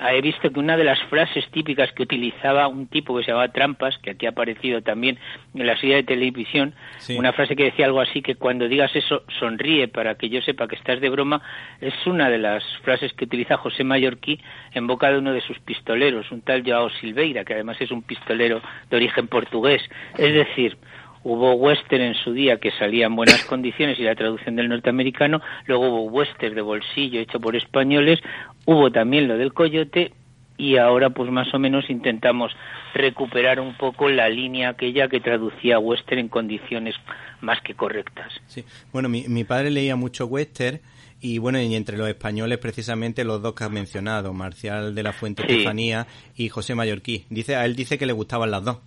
[0.00, 3.52] he visto que una de las frases típicas que utilizaba un tipo que se llamaba
[3.52, 5.18] Trampas, que aquí ha aparecido también
[5.54, 6.74] en la serie de televisión,
[7.16, 10.66] una frase que decía algo así que cuando digas eso sonríe para que yo sepa
[10.68, 11.42] que estás de broma,
[11.80, 14.40] es una de las frases que utiliza José Mallorquí
[14.72, 18.02] en boca de uno de sus pistoleros, un tal Joao Silveira, que además es un
[18.02, 19.82] pistolero de origen portugués.
[20.16, 20.76] Es decir,
[21.24, 25.40] Hubo western en su día que salía en buenas condiciones y la traducción del norteamericano,
[25.66, 28.20] luego hubo western de bolsillo hecho por españoles,
[28.66, 30.12] hubo también lo del coyote
[30.56, 32.52] y ahora pues más o menos intentamos
[32.94, 36.94] recuperar un poco la línea aquella que traducía western en condiciones
[37.40, 38.32] más que correctas.
[38.46, 38.64] Sí.
[38.92, 40.80] Bueno, mi, mi padre leía mucho western
[41.20, 45.12] y bueno, y entre los españoles precisamente los dos que has mencionado, Marcial de la
[45.12, 47.26] Fuente Estefanía y José Mallorquí.
[47.30, 48.78] Dice, a él dice que le gustaban las dos.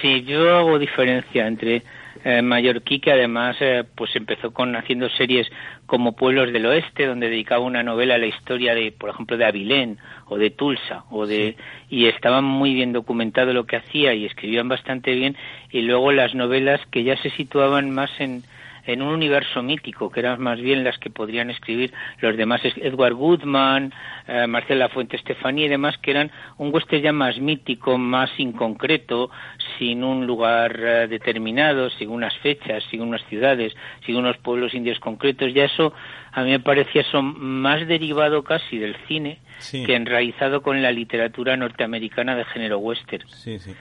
[0.00, 1.82] Sí, yo hago diferencia entre
[2.24, 5.48] eh, Mallorquí, que además eh, pues empezó con haciendo series
[5.86, 9.44] como Pueblos del Oeste, donde dedicaba una novela a la historia de, por ejemplo, de
[9.44, 11.56] Avilén o de Tulsa, o de
[11.88, 15.36] y estaba muy bien documentado lo que hacía y escribían bastante bien.
[15.70, 18.42] Y luego las novelas que ya se situaban más en
[18.86, 23.14] en un universo mítico, que eran más bien las que podrían escribir los demás, Edward
[23.14, 23.92] Goodman,
[24.28, 29.30] eh, Marcela Fuente Estefanía y demás, que eran un western ya más mítico, más inconcreto,
[29.78, 33.74] sin un lugar eh, determinado, sin unas fechas, sin unas ciudades,
[34.04, 35.52] sin unos pueblos indios concretos.
[35.52, 35.92] Ya eso
[36.32, 39.38] a mí me parecía eso más derivado casi del cine
[39.70, 43.26] que enraizado con la literatura norteamericana de género western.
[43.28, 43.74] Sí, sí.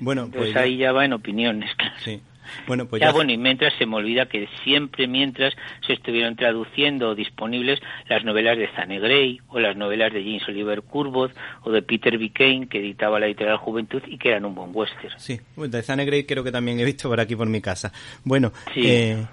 [0.00, 1.70] Bueno, pues ahí ya va en opiniones.
[1.98, 2.20] Sí.
[2.66, 5.54] Bueno, pues ya, ya- bueno, y mientras se me olvida que siempre mientras
[5.86, 10.82] se estuvieron traduciendo disponibles las novelas de Zane Grey o las novelas de James Oliver
[10.82, 11.30] Curwood
[11.62, 15.14] o de Peter Bicane que editaba la editorial Juventud y que eran un buen western.
[15.18, 17.92] Sí, pues de Zane Grey creo que también he visto por aquí por mi casa.
[18.24, 18.82] Bueno, Sí.
[18.84, 19.26] eh,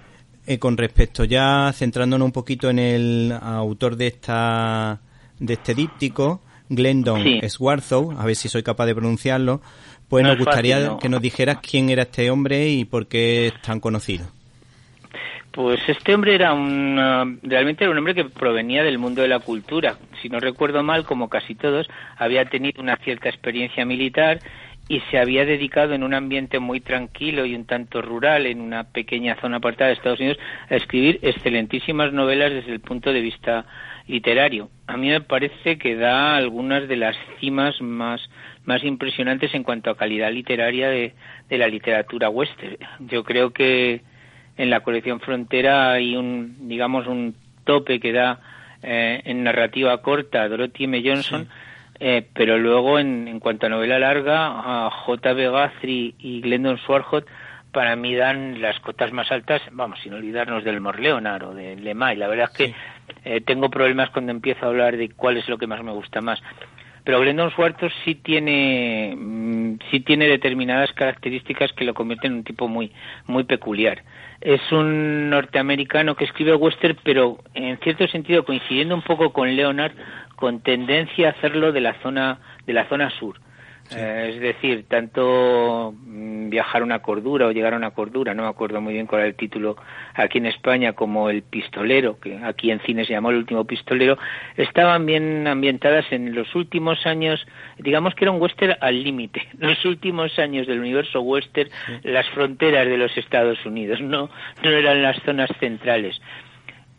[0.47, 4.99] eh, con respecto ya centrándonos un poquito en el autor de esta
[5.39, 7.39] de este díptico, Glendon Sí.
[7.49, 9.61] Swarthout, a ver si soy capaz de pronunciarlo,
[10.09, 10.99] pues No nos gustaría fácil, ¿no?
[10.99, 14.25] que nos dijeras quién era este hombre y por qué es tan conocido.
[15.51, 19.39] Pues este hombre era un, realmente era un hombre que provenía del mundo de la
[19.39, 19.97] cultura.
[20.21, 21.87] Si no recuerdo mal, como casi todos,
[22.17, 24.39] había tenido una cierta experiencia militar
[24.87, 28.85] y se había dedicado en un ambiente muy tranquilo y un tanto rural, en una
[28.85, 30.39] pequeña zona apartada de Estados Unidos,
[30.69, 33.65] a escribir excelentísimas novelas desde el punto de vista
[34.07, 34.69] literario.
[34.87, 38.19] A mí me parece que da algunas de las cimas más,
[38.69, 41.13] más impresionantes en cuanto a calidad literaria de,
[41.49, 42.77] de la literatura western.
[42.99, 44.01] Yo creo que
[44.57, 48.39] en la colección Frontera hay un, digamos, un tope que da
[48.83, 51.01] eh, en narrativa corta Dorothy M.
[51.03, 51.49] Johnson,
[51.99, 55.49] eh, pero luego en, en cuanto a novela larga, a J.B.
[55.49, 57.25] Guthrie y Glendon Swarthout
[57.71, 62.17] para mí dan las cotas más altas, vamos, sin olvidarnos del Morleonard o de Lemay.
[62.17, 62.75] La verdad es que
[63.25, 66.21] eh, tengo problemas cuando empiezo a hablar de cuál es lo que más me gusta
[66.21, 66.39] más.
[67.03, 72.43] Pero Glendon Swarthout sí tiene, mm, sí tiene determinadas características que lo convierten en un
[72.43, 72.91] tipo muy,
[73.25, 74.03] muy peculiar.
[74.41, 79.93] Es un norteamericano que escribe western, pero en cierto sentido coincidiendo un poco con Leonard,
[80.35, 83.39] con tendencia a hacerlo de la zona, de la zona sur.
[83.91, 88.43] Eh, es decir, tanto mm, viajar a una cordura o llegar a una cordura, no
[88.43, 89.77] me acuerdo muy bien cuál era el título
[90.13, 94.17] aquí en España, como El Pistolero, que aquí en cine se llamó El Último Pistolero,
[94.57, 97.45] estaban bien ambientadas en los últimos años,
[97.79, 101.69] digamos que era un western al límite, los últimos años del universo western,
[102.03, 104.29] las fronteras de los Estados Unidos, no,
[104.63, 106.21] no eran las zonas centrales.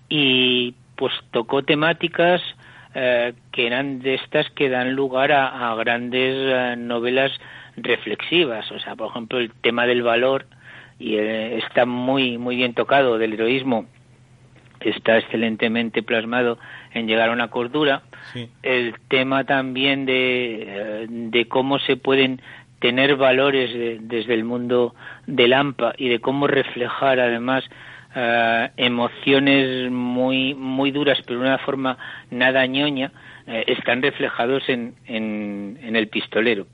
[0.08, 2.42] Y pues tocó temáticas
[2.94, 7.32] eh, que eran de estas que dan lugar a, a grandes eh, novelas
[7.76, 8.70] reflexivas.
[8.72, 10.46] O sea, por ejemplo, el tema del valor
[10.98, 13.86] y eh, está muy muy bien tocado del heroísmo
[14.80, 16.58] está excelentemente plasmado
[16.94, 18.02] en llegar a una cordura
[18.62, 22.40] el tema también de, de cómo se pueden
[22.80, 24.94] tener valores de- desde el mundo
[25.26, 27.64] del AMPA y de cómo reflejar además
[28.14, 31.96] eh, emociones muy muy duras pero de una forma
[32.30, 33.12] nada ñoña
[33.46, 36.66] eh, están reflejados en, en, en el pistolero.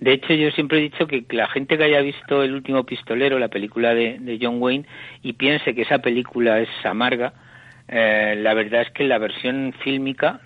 [0.00, 3.38] De hecho yo siempre he dicho que la gente que haya visto el último pistolero
[3.38, 4.86] la película de, de John Wayne
[5.22, 7.34] y piense que esa película es amarga
[7.92, 10.40] eh, la verdad es que la versión fílmica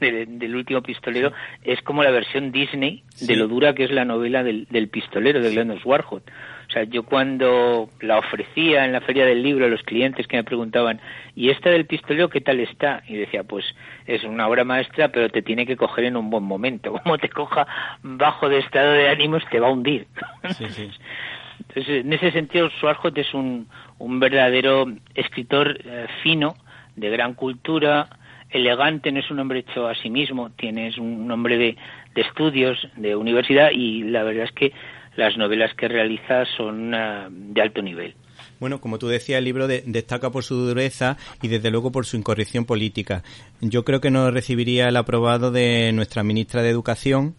[0.00, 1.32] de- del último pistolero
[1.64, 5.40] es como la versión Disney de lo dura que es la novela del, del pistolero
[5.40, 6.22] de Glendon Warhol.
[6.70, 10.36] O sea, yo cuando la ofrecía en la feria del libro a los clientes que
[10.36, 11.00] me preguntaban,
[11.34, 13.02] ¿y esta del pistolero qué tal está?
[13.08, 13.64] Y decía, pues
[14.06, 16.92] es una obra maestra, pero te tiene que coger en un buen momento.
[17.02, 17.66] Como te coja
[18.04, 20.06] bajo de estado de ánimos, te va a hundir.
[20.44, 23.66] Entonces, en ese sentido, Swarhot es un,
[23.98, 26.54] un verdadero escritor eh, fino,
[26.94, 28.08] de gran cultura,
[28.48, 31.76] elegante, no es un hombre hecho a sí mismo, tiene, es un hombre de,
[32.14, 34.72] de estudios, de universidad, y la verdad es que
[35.16, 38.14] las novelas que realiza son eh, de alto nivel.
[38.58, 42.04] Bueno, como tú decías, el libro de- destaca por su dureza y desde luego por
[42.06, 43.22] su incorrección política.
[43.60, 47.34] Yo creo que no recibiría el aprobado de nuestra ministra de Educación,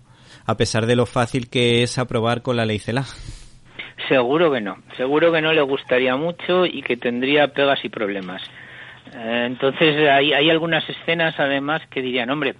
[0.45, 3.05] a pesar de lo fácil que es aprobar con la ley CELA.
[4.09, 8.41] Seguro que no, seguro que no le gustaría mucho y que tendría pegas y problemas.
[9.13, 12.55] Eh, Entonces hay, hay algunas escenas además que dirían, hombre,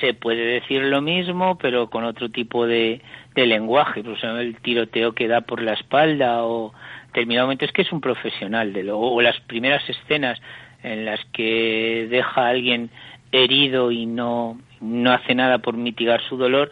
[0.00, 3.00] se puede decir lo mismo pero con otro tipo de,
[3.34, 6.72] de lenguaje, por ejemplo, el tiroteo que da por la espalda o
[7.06, 10.40] determinado momento es que es un profesional de lo, o las primeras escenas
[10.82, 12.90] en las que deja a alguien
[13.32, 16.70] herido y no, no hace nada por mitigar su dolor,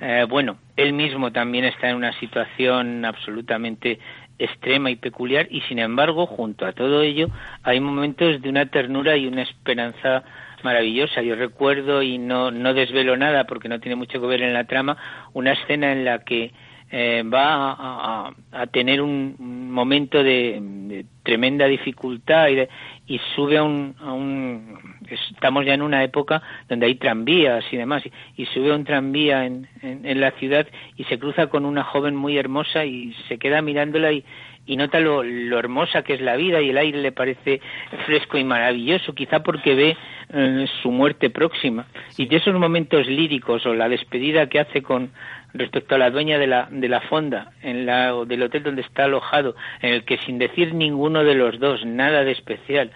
[0.00, 3.98] eh, bueno, él mismo también está en una situación absolutamente
[4.38, 7.28] extrema y peculiar y sin embargo junto a todo ello
[7.62, 10.24] hay momentos de una ternura y una esperanza
[10.64, 11.22] maravillosa.
[11.22, 14.64] Yo recuerdo y no, no desvelo nada porque no tiene mucho que ver en la
[14.64, 14.96] trama
[15.32, 16.52] una escena en la que
[16.90, 22.66] eh, va a, tener un momento de, de tremenda dificultad y,
[23.06, 27.76] y sube a un, a un, estamos ya en una época donde hay tranvías y
[27.76, 28.02] demás
[28.36, 32.14] y, sube a un tranvía en, en, la ciudad y se cruza con una joven
[32.16, 34.24] muy hermosa y se queda mirándola y,
[34.66, 37.60] y nota lo, lo, hermosa que es la vida y el aire le parece
[38.06, 39.96] fresco y maravilloso, quizá porque ve
[40.32, 41.86] eh, su muerte próxima.
[42.16, 45.10] Y de esos momentos líricos o la despedida que hace con
[45.52, 49.04] respecto a la dueña de la, de la fonda en la, del hotel donde está
[49.04, 52.90] alojado, en el que sin decir ninguno de los dos, nada de especial,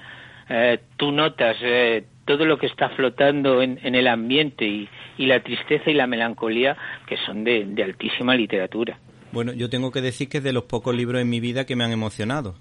[0.49, 5.26] eh, tú notas eh, todo lo que está flotando en, en el ambiente y, y,
[5.26, 6.76] la tristeza y la melancolía
[7.07, 8.99] que son de, de altísima literatura.
[9.32, 11.76] Bueno, yo tengo que decir que es de los pocos libros en mi vida que
[11.76, 12.55] me han emocionado.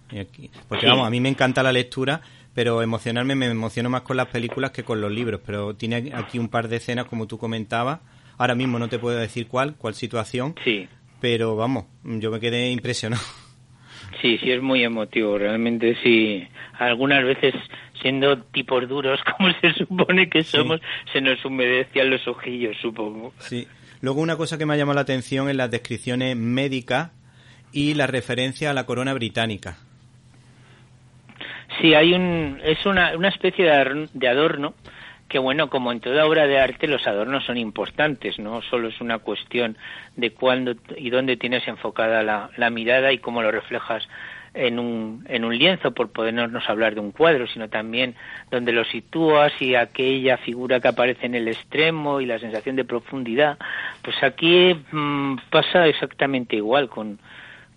[0.68, 2.22] Porque vamos, a mí me encanta la lectura,
[2.54, 5.42] pero emocionarme me emociono más con las películas que con los libros.
[5.46, 8.00] Pero tiene aquí un par de escenas, como tú comentabas.
[8.38, 10.56] Ahora mismo no te puedo decir cuál, cuál situación.
[10.64, 10.88] Sí.
[11.22, 13.24] Pero vamos, yo me quedé impresionado.
[14.22, 15.38] Sí, sí, es muy emotivo.
[15.38, 16.47] Realmente sí.
[16.80, 17.53] Algunas veces,
[18.01, 23.34] siendo tipos duros, como se supone que somos, se nos humedecían los ojillos, supongo.
[23.39, 23.68] Sí.
[24.01, 27.11] Luego una cosa que me ha llamado la atención es las descripciones médicas
[27.72, 29.78] y la referencia a la corona británica.
[31.82, 34.74] Sí, hay un, es una, una especie de adorno
[35.28, 39.02] que bueno, como en toda obra de arte, los adornos son importantes, no solo es
[39.02, 39.78] una cuestión
[40.16, 44.08] de cuándo y dónde tienes enfocada la, la mirada y cómo lo reflejas
[44.54, 48.16] en un, en un lienzo, por podernos hablar de un cuadro, sino también
[48.50, 52.86] donde lo sitúas y aquella figura que aparece en el extremo y la sensación de
[52.86, 53.58] profundidad.
[54.02, 57.20] Pues aquí mm, pasa exactamente igual con,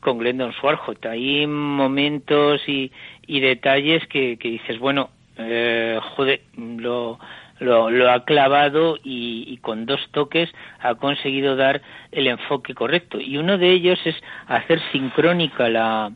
[0.01, 1.05] con Glendon Swarhot.
[1.07, 2.91] Hay momentos y,
[3.27, 7.19] y detalles que, que dices, bueno, eh, joder, lo,
[7.61, 10.51] lo, lo, ha clavado y, y, con dos toques
[10.81, 13.21] ha conseguido dar el enfoque correcto.
[13.21, 14.17] Y uno de ellos es
[14.49, 16.11] hacer sincrónica la,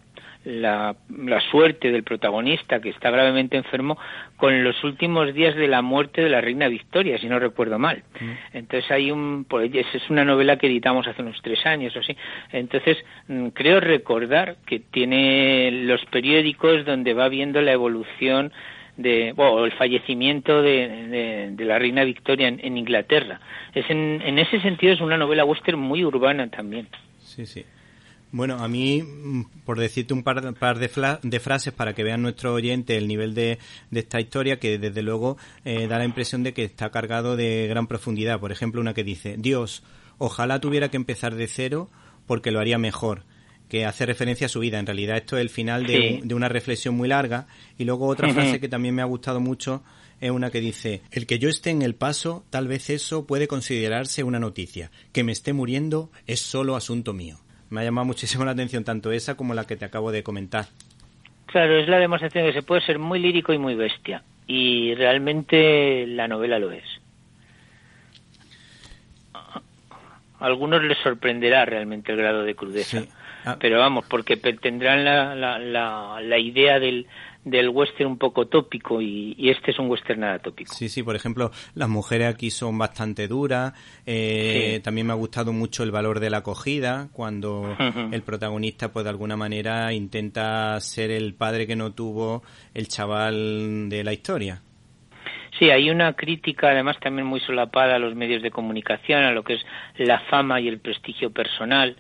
[0.45, 3.99] la, la, suerte del protagonista que está gravemente enfermo
[4.37, 8.03] con los últimos días de la muerte de la reina Victoria, si no recuerdo mal.
[8.21, 8.57] Mm.
[8.57, 12.17] Entonces hay un, es una novela que editamos hace unos tres años o así.
[12.53, 18.53] Entonces mm, creo recordar que tiene los periódicos donde va viendo la evolución
[18.97, 23.41] de, el fallecimiento de, de, la reina Victoria en, Inglaterra.
[23.75, 26.89] Es en, en ese sentido es una novela western muy urbana también.
[27.21, 27.65] Sí, sí.
[28.31, 32.97] Bueno, a mí, mm, por decirte un par, de, frases para que vean nuestro oyente
[32.97, 33.59] el nivel de,
[33.93, 37.87] esta historia, que desde luego eh, da la impresión de que está cargado de gran
[37.87, 38.41] profundidad.
[38.41, 39.85] Por ejemplo, una que dice, Dios,
[40.19, 41.89] ojalá tuviera que empezar de cero
[42.27, 43.23] porque lo haría mejor
[43.69, 44.79] que hace referencia a su vida.
[44.79, 47.47] En realidad esto es el final de, una reflexión muy larga.
[47.79, 49.83] Y luego otra frase que también me ha gustado mucho
[50.21, 53.49] es una que dice, el que yo esté en el paso, tal vez eso puede
[53.49, 54.91] considerarse una noticia.
[55.13, 57.39] Que me esté muriendo es solo asunto mío.
[57.71, 60.67] Me ha llamado muchísimo la atención tanto esa como la que te acabo de comentar.
[61.47, 64.23] Claro, es la demostración de que se puede ser muy lírico y muy bestia.
[64.47, 66.85] Y realmente la novela lo es.
[69.33, 69.61] A
[70.41, 73.03] algunos les sorprenderá realmente el grado de crudeza.
[73.45, 73.57] Ah.
[73.61, 77.07] Pero vamos, porque tendrán la, la, la, la idea del,
[77.45, 80.75] del western un poco tópico y, este es un western nada tópico.
[80.75, 83.73] Sí, sí, por ejemplo, las mujeres aquí son bastante duras.
[84.07, 87.77] Eh, también me ha gustado mucho el valor de la acogida, cuando
[88.13, 92.43] el protagonista, pues de alguna manera, intenta ser el padre que no tuvo
[92.73, 94.63] el chaval de la historia.
[95.59, 99.45] Sí, hay una crítica además también muy solapada a los medios de comunicación, a lo
[99.45, 99.65] que es
[99.99, 101.97] la fama y el prestigio personal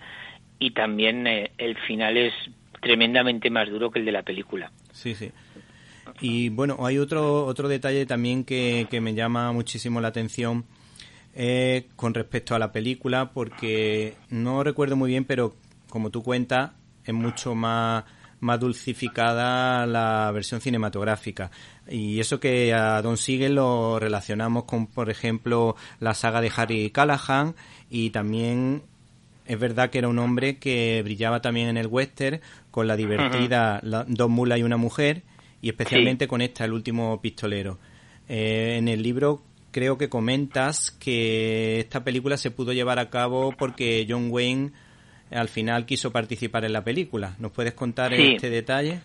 [0.64, 2.32] y también eh, el final es
[2.80, 4.72] tremendamente más duro que el de la película.
[4.92, 5.30] Sí, sí.
[6.22, 10.64] Y bueno, hay otro, otro detalle también que, que me llama muchísimo la atención
[11.34, 15.54] eh, con respecto a la película, porque no recuerdo muy bien, pero
[15.90, 16.70] como tú cuentas,
[17.04, 18.04] es mucho más,
[18.40, 21.50] más dulcificada la versión cinematográfica.
[21.86, 26.90] Y eso que a Don Siegel lo relacionamos con, por ejemplo, la saga de Harry
[26.90, 27.54] Callahan
[27.90, 28.82] y también
[29.46, 32.40] es verdad que era un hombre que brillaba también en el western
[32.70, 35.22] con la divertida Dos mulas y una mujer
[35.60, 37.78] y especialmente con esta, El último pistolero.
[38.28, 43.52] Eh, en el libro creo que comentas que esta película se pudo llevar a cabo
[43.56, 44.72] porque John Wayne
[45.30, 47.34] al final quiso participar en la película.
[47.38, 49.00] ¿Nos puedes contar este detalle?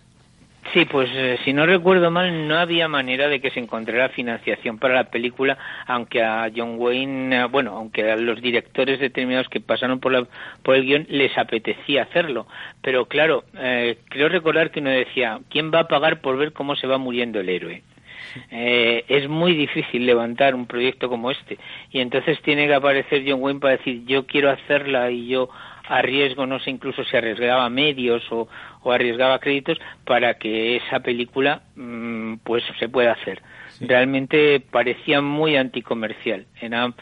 [0.72, 4.78] Sí, pues eh, si no recuerdo mal, no había manera de que se encontrara financiación
[4.78, 9.60] para la película, aunque a John Wayne, eh, bueno, aunque a los directores determinados que
[9.60, 10.26] pasaron por, la,
[10.62, 12.46] por el guion les apetecía hacerlo.
[12.82, 16.76] Pero claro, eh, creo recordar que uno decía, ¿quién va a pagar por ver cómo
[16.76, 17.82] se va muriendo el héroe?
[18.50, 21.58] Eh, es muy difícil levantar un proyecto como este
[21.90, 25.48] y entonces tiene que aparecer John Wayne para decir yo quiero hacerla y yo
[25.90, 28.48] a riesgo, no sé incluso si arriesgaba medios o,
[28.82, 33.42] o arriesgaba créditos para que esa película mm, pues se pueda hacer.
[33.80, 36.92] Realmente parecía muy anticomercial, era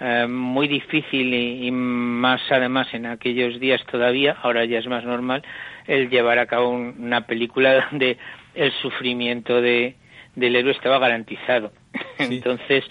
[0.00, 5.42] eh, muy difícil y, más además en aquellos días todavía, ahora ya es más normal,
[5.86, 8.18] el llevar a cabo una película donde
[8.54, 9.94] el sufrimiento de,
[10.34, 11.72] del héroe estaba garantizado.
[12.18, 12.84] Entonces,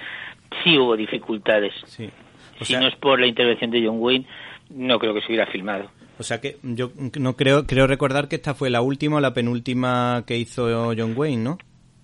[0.64, 1.74] sí hubo dificultades.
[1.86, 4.26] si no es por la intervención de John Wayne,
[4.70, 5.92] no creo que se hubiera filmado.
[6.18, 9.34] O sea que yo no creo, creo recordar que esta fue la última o la
[9.34, 11.58] penúltima que hizo John Wayne, ¿no?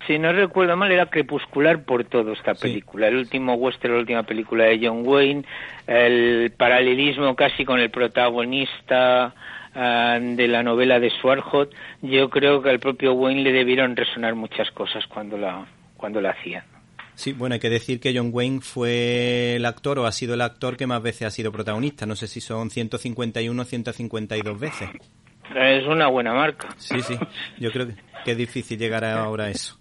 [0.07, 3.07] Si no recuerdo mal, era crepuscular por todo esta película.
[3.07, 5.45] El último western, la última película de John Wayne,
[5.85, 9.33] el paralelismo casi con el protagonista
[9.75, 11.73] ah, de la novela de Swarhot.
[12.01, 15.65] Yo creo que al propio Wayne le debieron resonar muchas cosas cuando la,
[15.97, 16.65] cuando la hacía.
[17.15, 20.41] Sí, bueno, hay que decir que John Wayne fue el actor o ha sido el
[20.41, 22.05] actor que más veces ha sido protagonista.
[22.05, 24.89] No sé si son 151 o 152 veces.
[25.55, 26.69] Es una buena marca.
[26.77, 27.17] Sí, sí.
[27.59, 29.77] Yo creo que, es difícil llegar ahora a eso.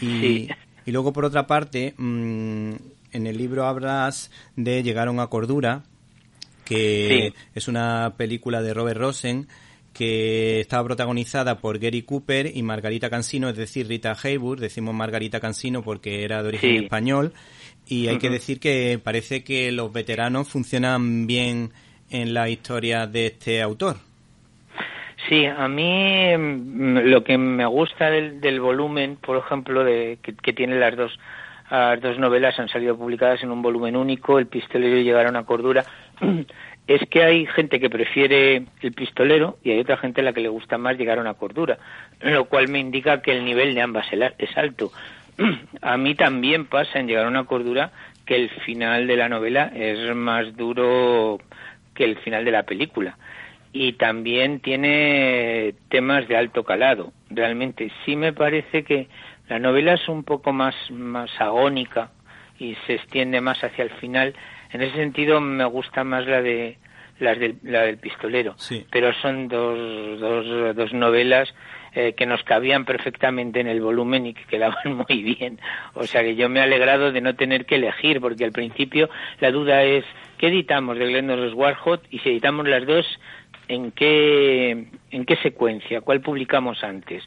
[0.00, 0.48] Y,
[0.86, 2.74] y luego, por otra parte, mm,
[3.12, 5.82] en el libro hablas de Llegaron a Cordura,
[6.64, 9.48] que es una película de Robert Rosen
[9.94, 15.40] que estaba protagonizada por Gary Cooper y Margarita Cansino, es decir, Rita Hayworth, decimos Margarita
[15.40, 17.32] Cansino porque era de origen español,
[17.86, 21.70] y hay que decir que parece que los veteranos funcionan bien
[22.10, 23.96] en la historia de este autor.
[25.28, 30.78] Sí, a mí mm, lo que me gusta del, volumen, por ejemplo, de, que, tiene
[30.78, 31.18] las dos,
[31.70, 35.30] las dos novelas han salido publicadas en un volumen único, El pistolero y llegar a
[35.30, 35.84] una cordura,
[36.86, 40.40] es que hay gente que prefiere el pistolero y hay otra gente a la que
[40.40, 41.78] le gusta más llegar a una cordura,
[42.20, 44.06] lo cual me indica que el nivel de ambas
[44.38, 44.92] es alto.
[45.82, 47.90] A mí también pasa en llegar a una cordura
[48.24, 51.38] que el final de la novela es más duro
[51.94, 53.18] que el final de la película.
[53.72, 57.12] Y también tiene temas de alto calado.
[57.30, 59.08] Realmente sí me parece que
[59.48, 62.10] la novela es un poco más, más agónica
[62.58, 64.34] y se extiende más hacia el final
[64.74, 66.78] en ese sentido me gusta más la de
[67.20, 68.56] las del, la del pistolero,
[68.90, 71.54] pero son dos, dos, dos novelas
[71.94, 75.60] eh, que nos cabían perfectamente en el volumen y que quedaban muy bien.
[75.94, 79.08] O sea que yo me he alegrado de no tener que elegir, porque al principio
[79.38, 80.04] la duda es,
[80.38, 82.00] ¿qué editamos de Glenn Warhol?
[82.10, 83.06] Y si editamos las dos,
[83.68, 86.00] ¿en qué, en qué secuencia?
[86.00, 87.22] ¿Cuál publicamos antes?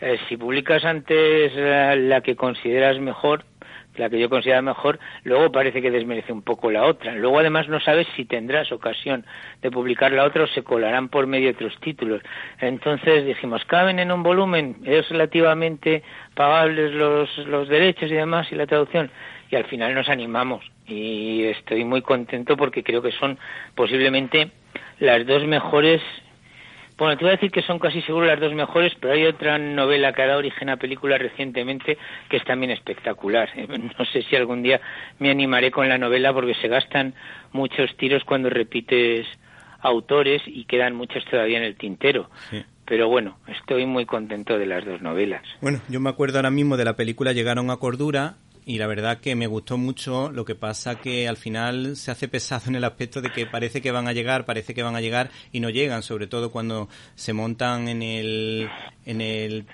[0.00, 3.44] Eh, si publicas antes la que consideras mejor,
[3.98, 7.14] la que yo considero mejor, luego parece que desmerece un poco la otra.
[7.14, 9.26] Luego además no sabes si tendrás ocasión
[9.60, 12.22] de publicar la otra o se colarán por medio de otros títulos.
[12.60, 16.02] Entonces dijimos, caben en un volumen, es relativamente
[16.34, 19.10] pagables los, los derechos y demás y la traducción.
[19.50, 23.38] Y al final nos animamos y estoy muy contento porque creo que son
[23.74, 24.50] posiblemente
[24.98, 26.02] las dos mejores
[26.98, 29.56] bueno, te voy a decir que son casi seguro las dos mejores, pero hay otra
[29.56, 31.96] novela que ha dado origen a película recientemente
[32.28, 33.48] que es también espectacular.
[33.98, 34.80] No sé si algún día
[35.18, 37.14] me animaré con la novela porque se gastan
[37.52, 39.26] muchos tiros cuando repites
[39.80, 42.28] autores y quedan muchos todavía en el tintero.
[42.84, 45.42] Pero bueno, estoy muy contento de las dos novelas.
[45.60, 48.36] Bueno, yo me acuerdo ahora mismo de la película Llegaron a Cordura
[48.68, 52.28] y la verdad que me gustó mucho, lo que pasa que al final se hace
[52.28, 55.00] pesado en el aspecto de que parece que van a llegar, parece que van a
[55.00, 58.68] llegar y no llegan, sobre todo cuando se montan en el
[59.06, 59.64] en el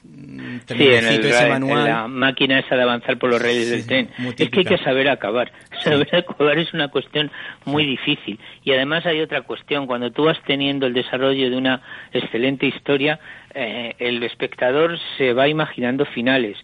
[0.68, 1.84] sí, en, ese manual.
[1.84, 4.10] la máquina esa de avanzar por los reyes del tren.
[4.38, 5.50] Es que hay que saber acabar.
[5.82, 7.32] Saber acabar es una cuestión
[7.64, 8.38] muy difícil.
[8.62, 9.88] Y además hay otra cuestión.
[9.88, 11.82] Cuando tú vas teniendo el desarrollo de una
[12.12, 13.18] excelente historia,
[13.56, 16.56] eh, el espectador se va imaginando finales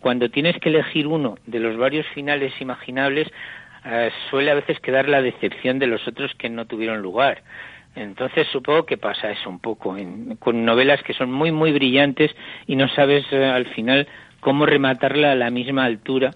[0.00, 3.28] cuando tienes que elegir uno de los varios finales imaginables,
[3.84, 7.42] eh, suele a veces quedar la decepción de los otros que no tuvieron lugar.
[7.94, 9.96] Entonces supongo que pasa eso un poco
[10.38, 12.30] con novelas que son muy muy brillantes
[12.66, 14.06] y no sabes eh, al final
[14.40, 16.34] cómo rematarla a la misma altura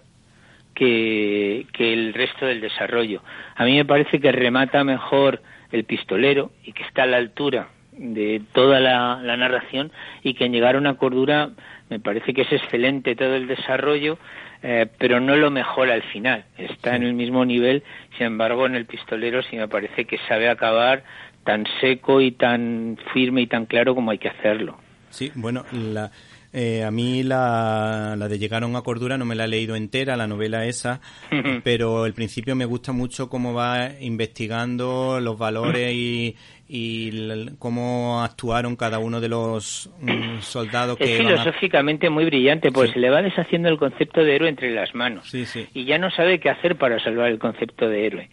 [0.75, 3.23] que, que el resto del desarrollo.
[3.55, 7.69] A mí me parece que remata mejor el pistolero y que está a la altura
[7.93, 9.93] de toda la narración
[10.23, 11.51] y que en llegar a una cordura
[11.93, 14.19] me parece que es excelente todo el desarrollo,
[14.63, 16.47] eh, pero no lo mejora al final.
[16.57, 17.83] Está en el mismo nivel,
[18.17, 21.05] sin embargo, en el pistolero sí me parece que sabe acabar
[21.45, 24.79] tan seco y tan firme y tan claro como hay que hacerlo.
[25.11, 26.11] Sí, bueno, la,
[26.55, 30.17] eh, a mí la, la, de Llegaron a Cordura no me la he leído entera,
[30.17, 31.01] la novela esa,
[31.65, 36.37] pero el principio me gusta mucho cómo va investigando los valores y,
[36.75, 41.05] y cómo actuaron cada uno de los mm, soldados que...
[41.05, 44.95] Es filosóficamente muy brillante, pues se le va deshaciendo el concepto de héroe entre las
[44.95, 45.31] manos.
[45.75, 48.31] Y ya no sabe qué hacer para salvar el concepto de héroe.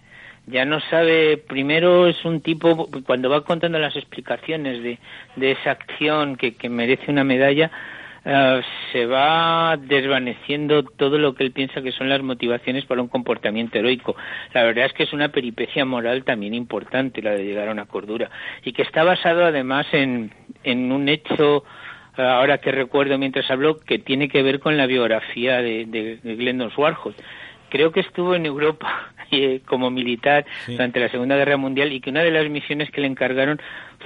[0.48, 5.00] ya no sabe, primero es un tipo, cuando va contando las explicaciones de,
[5.36, 7.70] de esa acción que, que merece una medalla,
[8.32, 8.62] eh,
[8.92, 13.80] se va desvaneciendo todo lo que él piensa que son las motivaciones para un comportamiento
[13.80, 14.16] heroico.
[14.54, 17.86] La verdad es que es una peripecia moral también importante la de llegar a una
[17.86, 18.30] cordura.
[18.64, 20.32] Y que está basado además en,
[20.64, 21.64] en un hecho
[22.18, 26.18] eh, ahora que recuerdo mientras hablo que tiene que ver con la biografía de, de,
[26.22, 27.16] de Glendon Warhol
[27.70, 32.10] creo que estuvo en Europa eh, como militar durante la Segunda Guerra Mundial y que
[32.10, 33.62] una de las misiones que le encargaron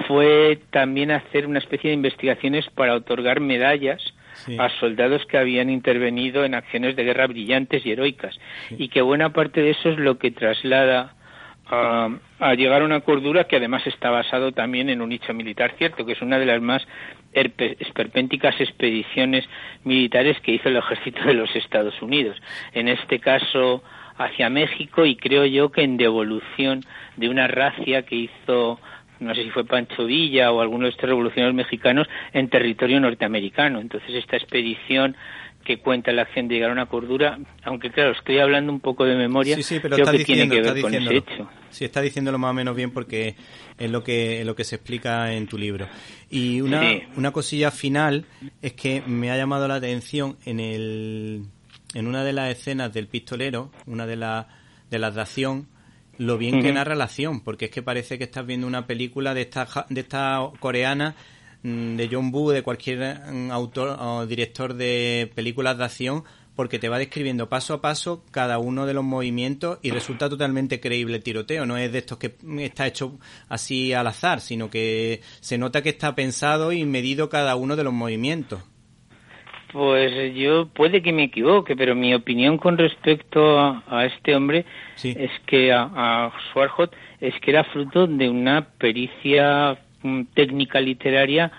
[0.07, 4.12] fue también hacer una especie de investigaciones para otorgar medallas
[4.57, 8.37] a soldados que habían intervenido en acciones de guerra brillantes y heroicas.
[8.71, 11.13] Y que buena parte de eso es lo que traslada
[11.65, 15.73] a, a, llegar a una cordura que además está basado también en un nicho militar
[15.77, 16.85] cierto, que es una de las más
[17.33, 19.45] esperpénticas expediciones
[19.83, 22.37] militares que hizo el ejército de los Estados Unidos.
[22.73, 23.83] En este caso
[24.17, 26.81] hacia México y creo yo que en devolución
[27.17, 28.79] de una racia que hizo
[29.24, 33.80] no sé si fue Pancho Villa o alguno de estos revolucionarios mexicanos en territorio norteamericano.
[33.80, 35.15] Entonces esta expedición
[35.63, 39.05] que cuenta la acción de llegar a una cordura, aunque claro, estoy hablando un poco
[39.05, 41.49] de memoria, sí, sí, pero creo está que tiene que ver está con ese hecho.
[41.69, 43.36] Sí, está diciéndolo más o menos bien porque
[43.78, 45.88] es lo que, es lo que se explica en tu libro.
[46.30, 47.03] Y una, Sí.
[47.15, 48.26] una cosilla final
[48.61, 51.43] es que me ha llamado la atención en el
[51.93, 54.47] en una de las escenas del pistolero, una de, las
[54.89, 55.67] de las de acción,
[56.18, 59.34] lo bien que narra la acción, porque es que parece que estás viendo una película
[59.34, 61.16] de esta, de esta coreana
[61.64, 66.24] mm, de John Woo, de cualquier mm, autor o director de películas de acción,
[66.55, 70.80] porque te va describiendo paso a paso cada uno de los movimientos y resulta totalmente
[70.80, 71.66] creíble el tiroteo.
[71.66, 73.18] No es de estos que mm, está hecho
[73.49, 77.84] así al azar, sino que se nota que está pensado y medido cada uno de
[77.84, 78.61] los movimientos.
[79.74, 84.65] Pues yo puede que me equivoque, pero mi opinión con respecto a, a este hombre
[85.03, 91.51] es que a, a Schwarzkopf es que era fruto de una pericia mm, técnica literaria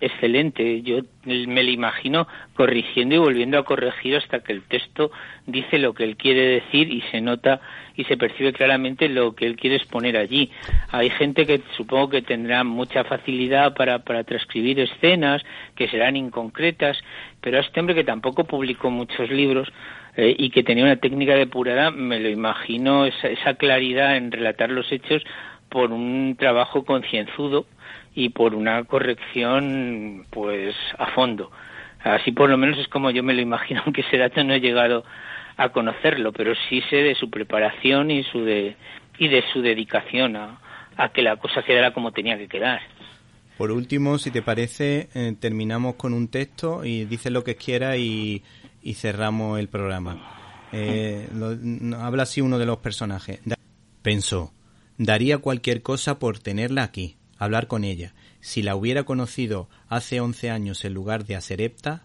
[0.00, 0.82] excelente.
[0.82, 5.10] Yo me lo imagino corrigiendo y volviendo a corregir hasta que el texto
[5.46, 7.60] dice lo que él quiere decir y se nota
[7.96, 10.50] y se percibe claramente lo que él quiere exponer allí.
[10.90, 15.42] Hay gente que supongo que tendrá mucha facilidad para, para transcribir escenas
[15.74, 16.98] que serán inconcretas,
[17.40, 19.68] pero a este hombre que tampoco publicó muchos libros
[20.16, 24.70] eh, y que tenía una técnica depurada, me lo imagino esa, esa claridad en relatar
[24.70, 25.24] los hechos
[25.68, 27.66] por un trabajo concienzudo
[28.14, 31.50] y por una corrección pues a fondo.
[32.02, 34.60] Así por lo menos es como yo me lo imagino, aunque ese dato no he
[34.60, 35.04] llegado
[35.56, 38.76] a conocerlo, pero sí sé de su preparación y su de
[39.18, 40.60] y de su dedicación a,
[40.96, 42.80] a que la cosa quedara como tenía que quedar.
[43.56, 47.96] Por último, si te parece, eh, terminamos con un texto y dices lo que quieras
[47.98, 48.44] y,
[48.80, 50.16] y cerramos el programa.
[50.72, 53.40] Eh, lo- habla así uno de los personajes.
[54.02, 54.52] Pensó,
[54.98, 58.14] daría cualquier cosa por tenerla aquí, hablar con ella.
[58.40, 62.04] Si la hubiera conocido hace once años en lugar de a Serepta,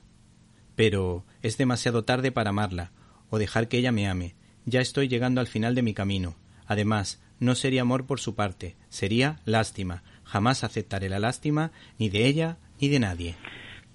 [0.75, 2.91] pero es demasiado tarde para amarla
[3.29, 4.35] o dejar que ella me ame.
[4.65, 6.35] Ya estoy llegando al final de mi camino.
[6.65, 10.03] Además, no sería amor por su parte, sería lástima.
[10.23, 13.35] Jamás aceptaré la lástima ni de ella ni de nadie.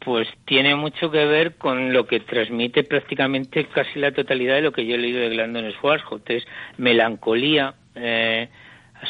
[0.05, 4.73] Pues tiene mucho que ver con lo que transmite prácticamente casi la totalidad de lo
[4.73, 6.45] que yo he leído de Glandon Schwarzkopf, es
[6.77, 8.49] melancolía, eh,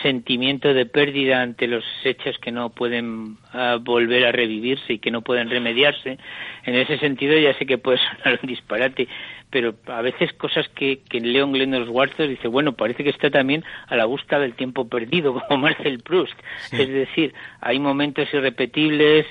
[0.02, 5.10] sentimiento de pérdida ante los hechos que no pueden ah, volver a revivirse y que
[5.10, 6.18] no pueden remediarse.
[6.64, 9.08] En ese sentido ya sé que puede sonar un disparate,
[9.50, 13.64] pero a veces cosas que, que Leon Glendon Schwarzkopf dice, bueno, parece que está también
[13.86, 16.38] a la búsqueda del tiempo perdido, como Marcel Proust.
[16.72, 19.26] Es decir, hay momentos irrepetibles,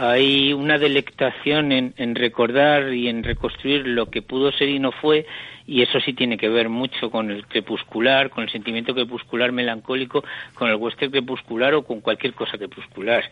[0.00, 4.92] hay una delectación en, en recordar y en reconstruir lo que pudo ser y no
[4.92, 5.26] fue,
[5.66, 10.22] y eso sí tiene que ver mucho con el crepuscular, con el sentimiento crepuscular melancólico,
[10.54, 13.24] con el western crepuscular o con cualquier cosa crepuscular.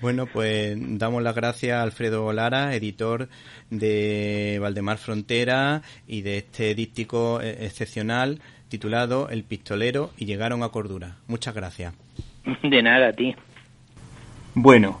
[0.00, 3.28] Bueno, pues damos las gracias a Alfredo Lara, editor
[3.70, 10.70] de Valdemar Frontera y de este díptico eh, excepcional titulado El pistolero y llegaron a
[10.70, 11.18] cordura.
[11.28, 11.94] Muchas gracias.
[12.64, 13.36] De nada, a ti.
[14.54, 15.00] Bueno,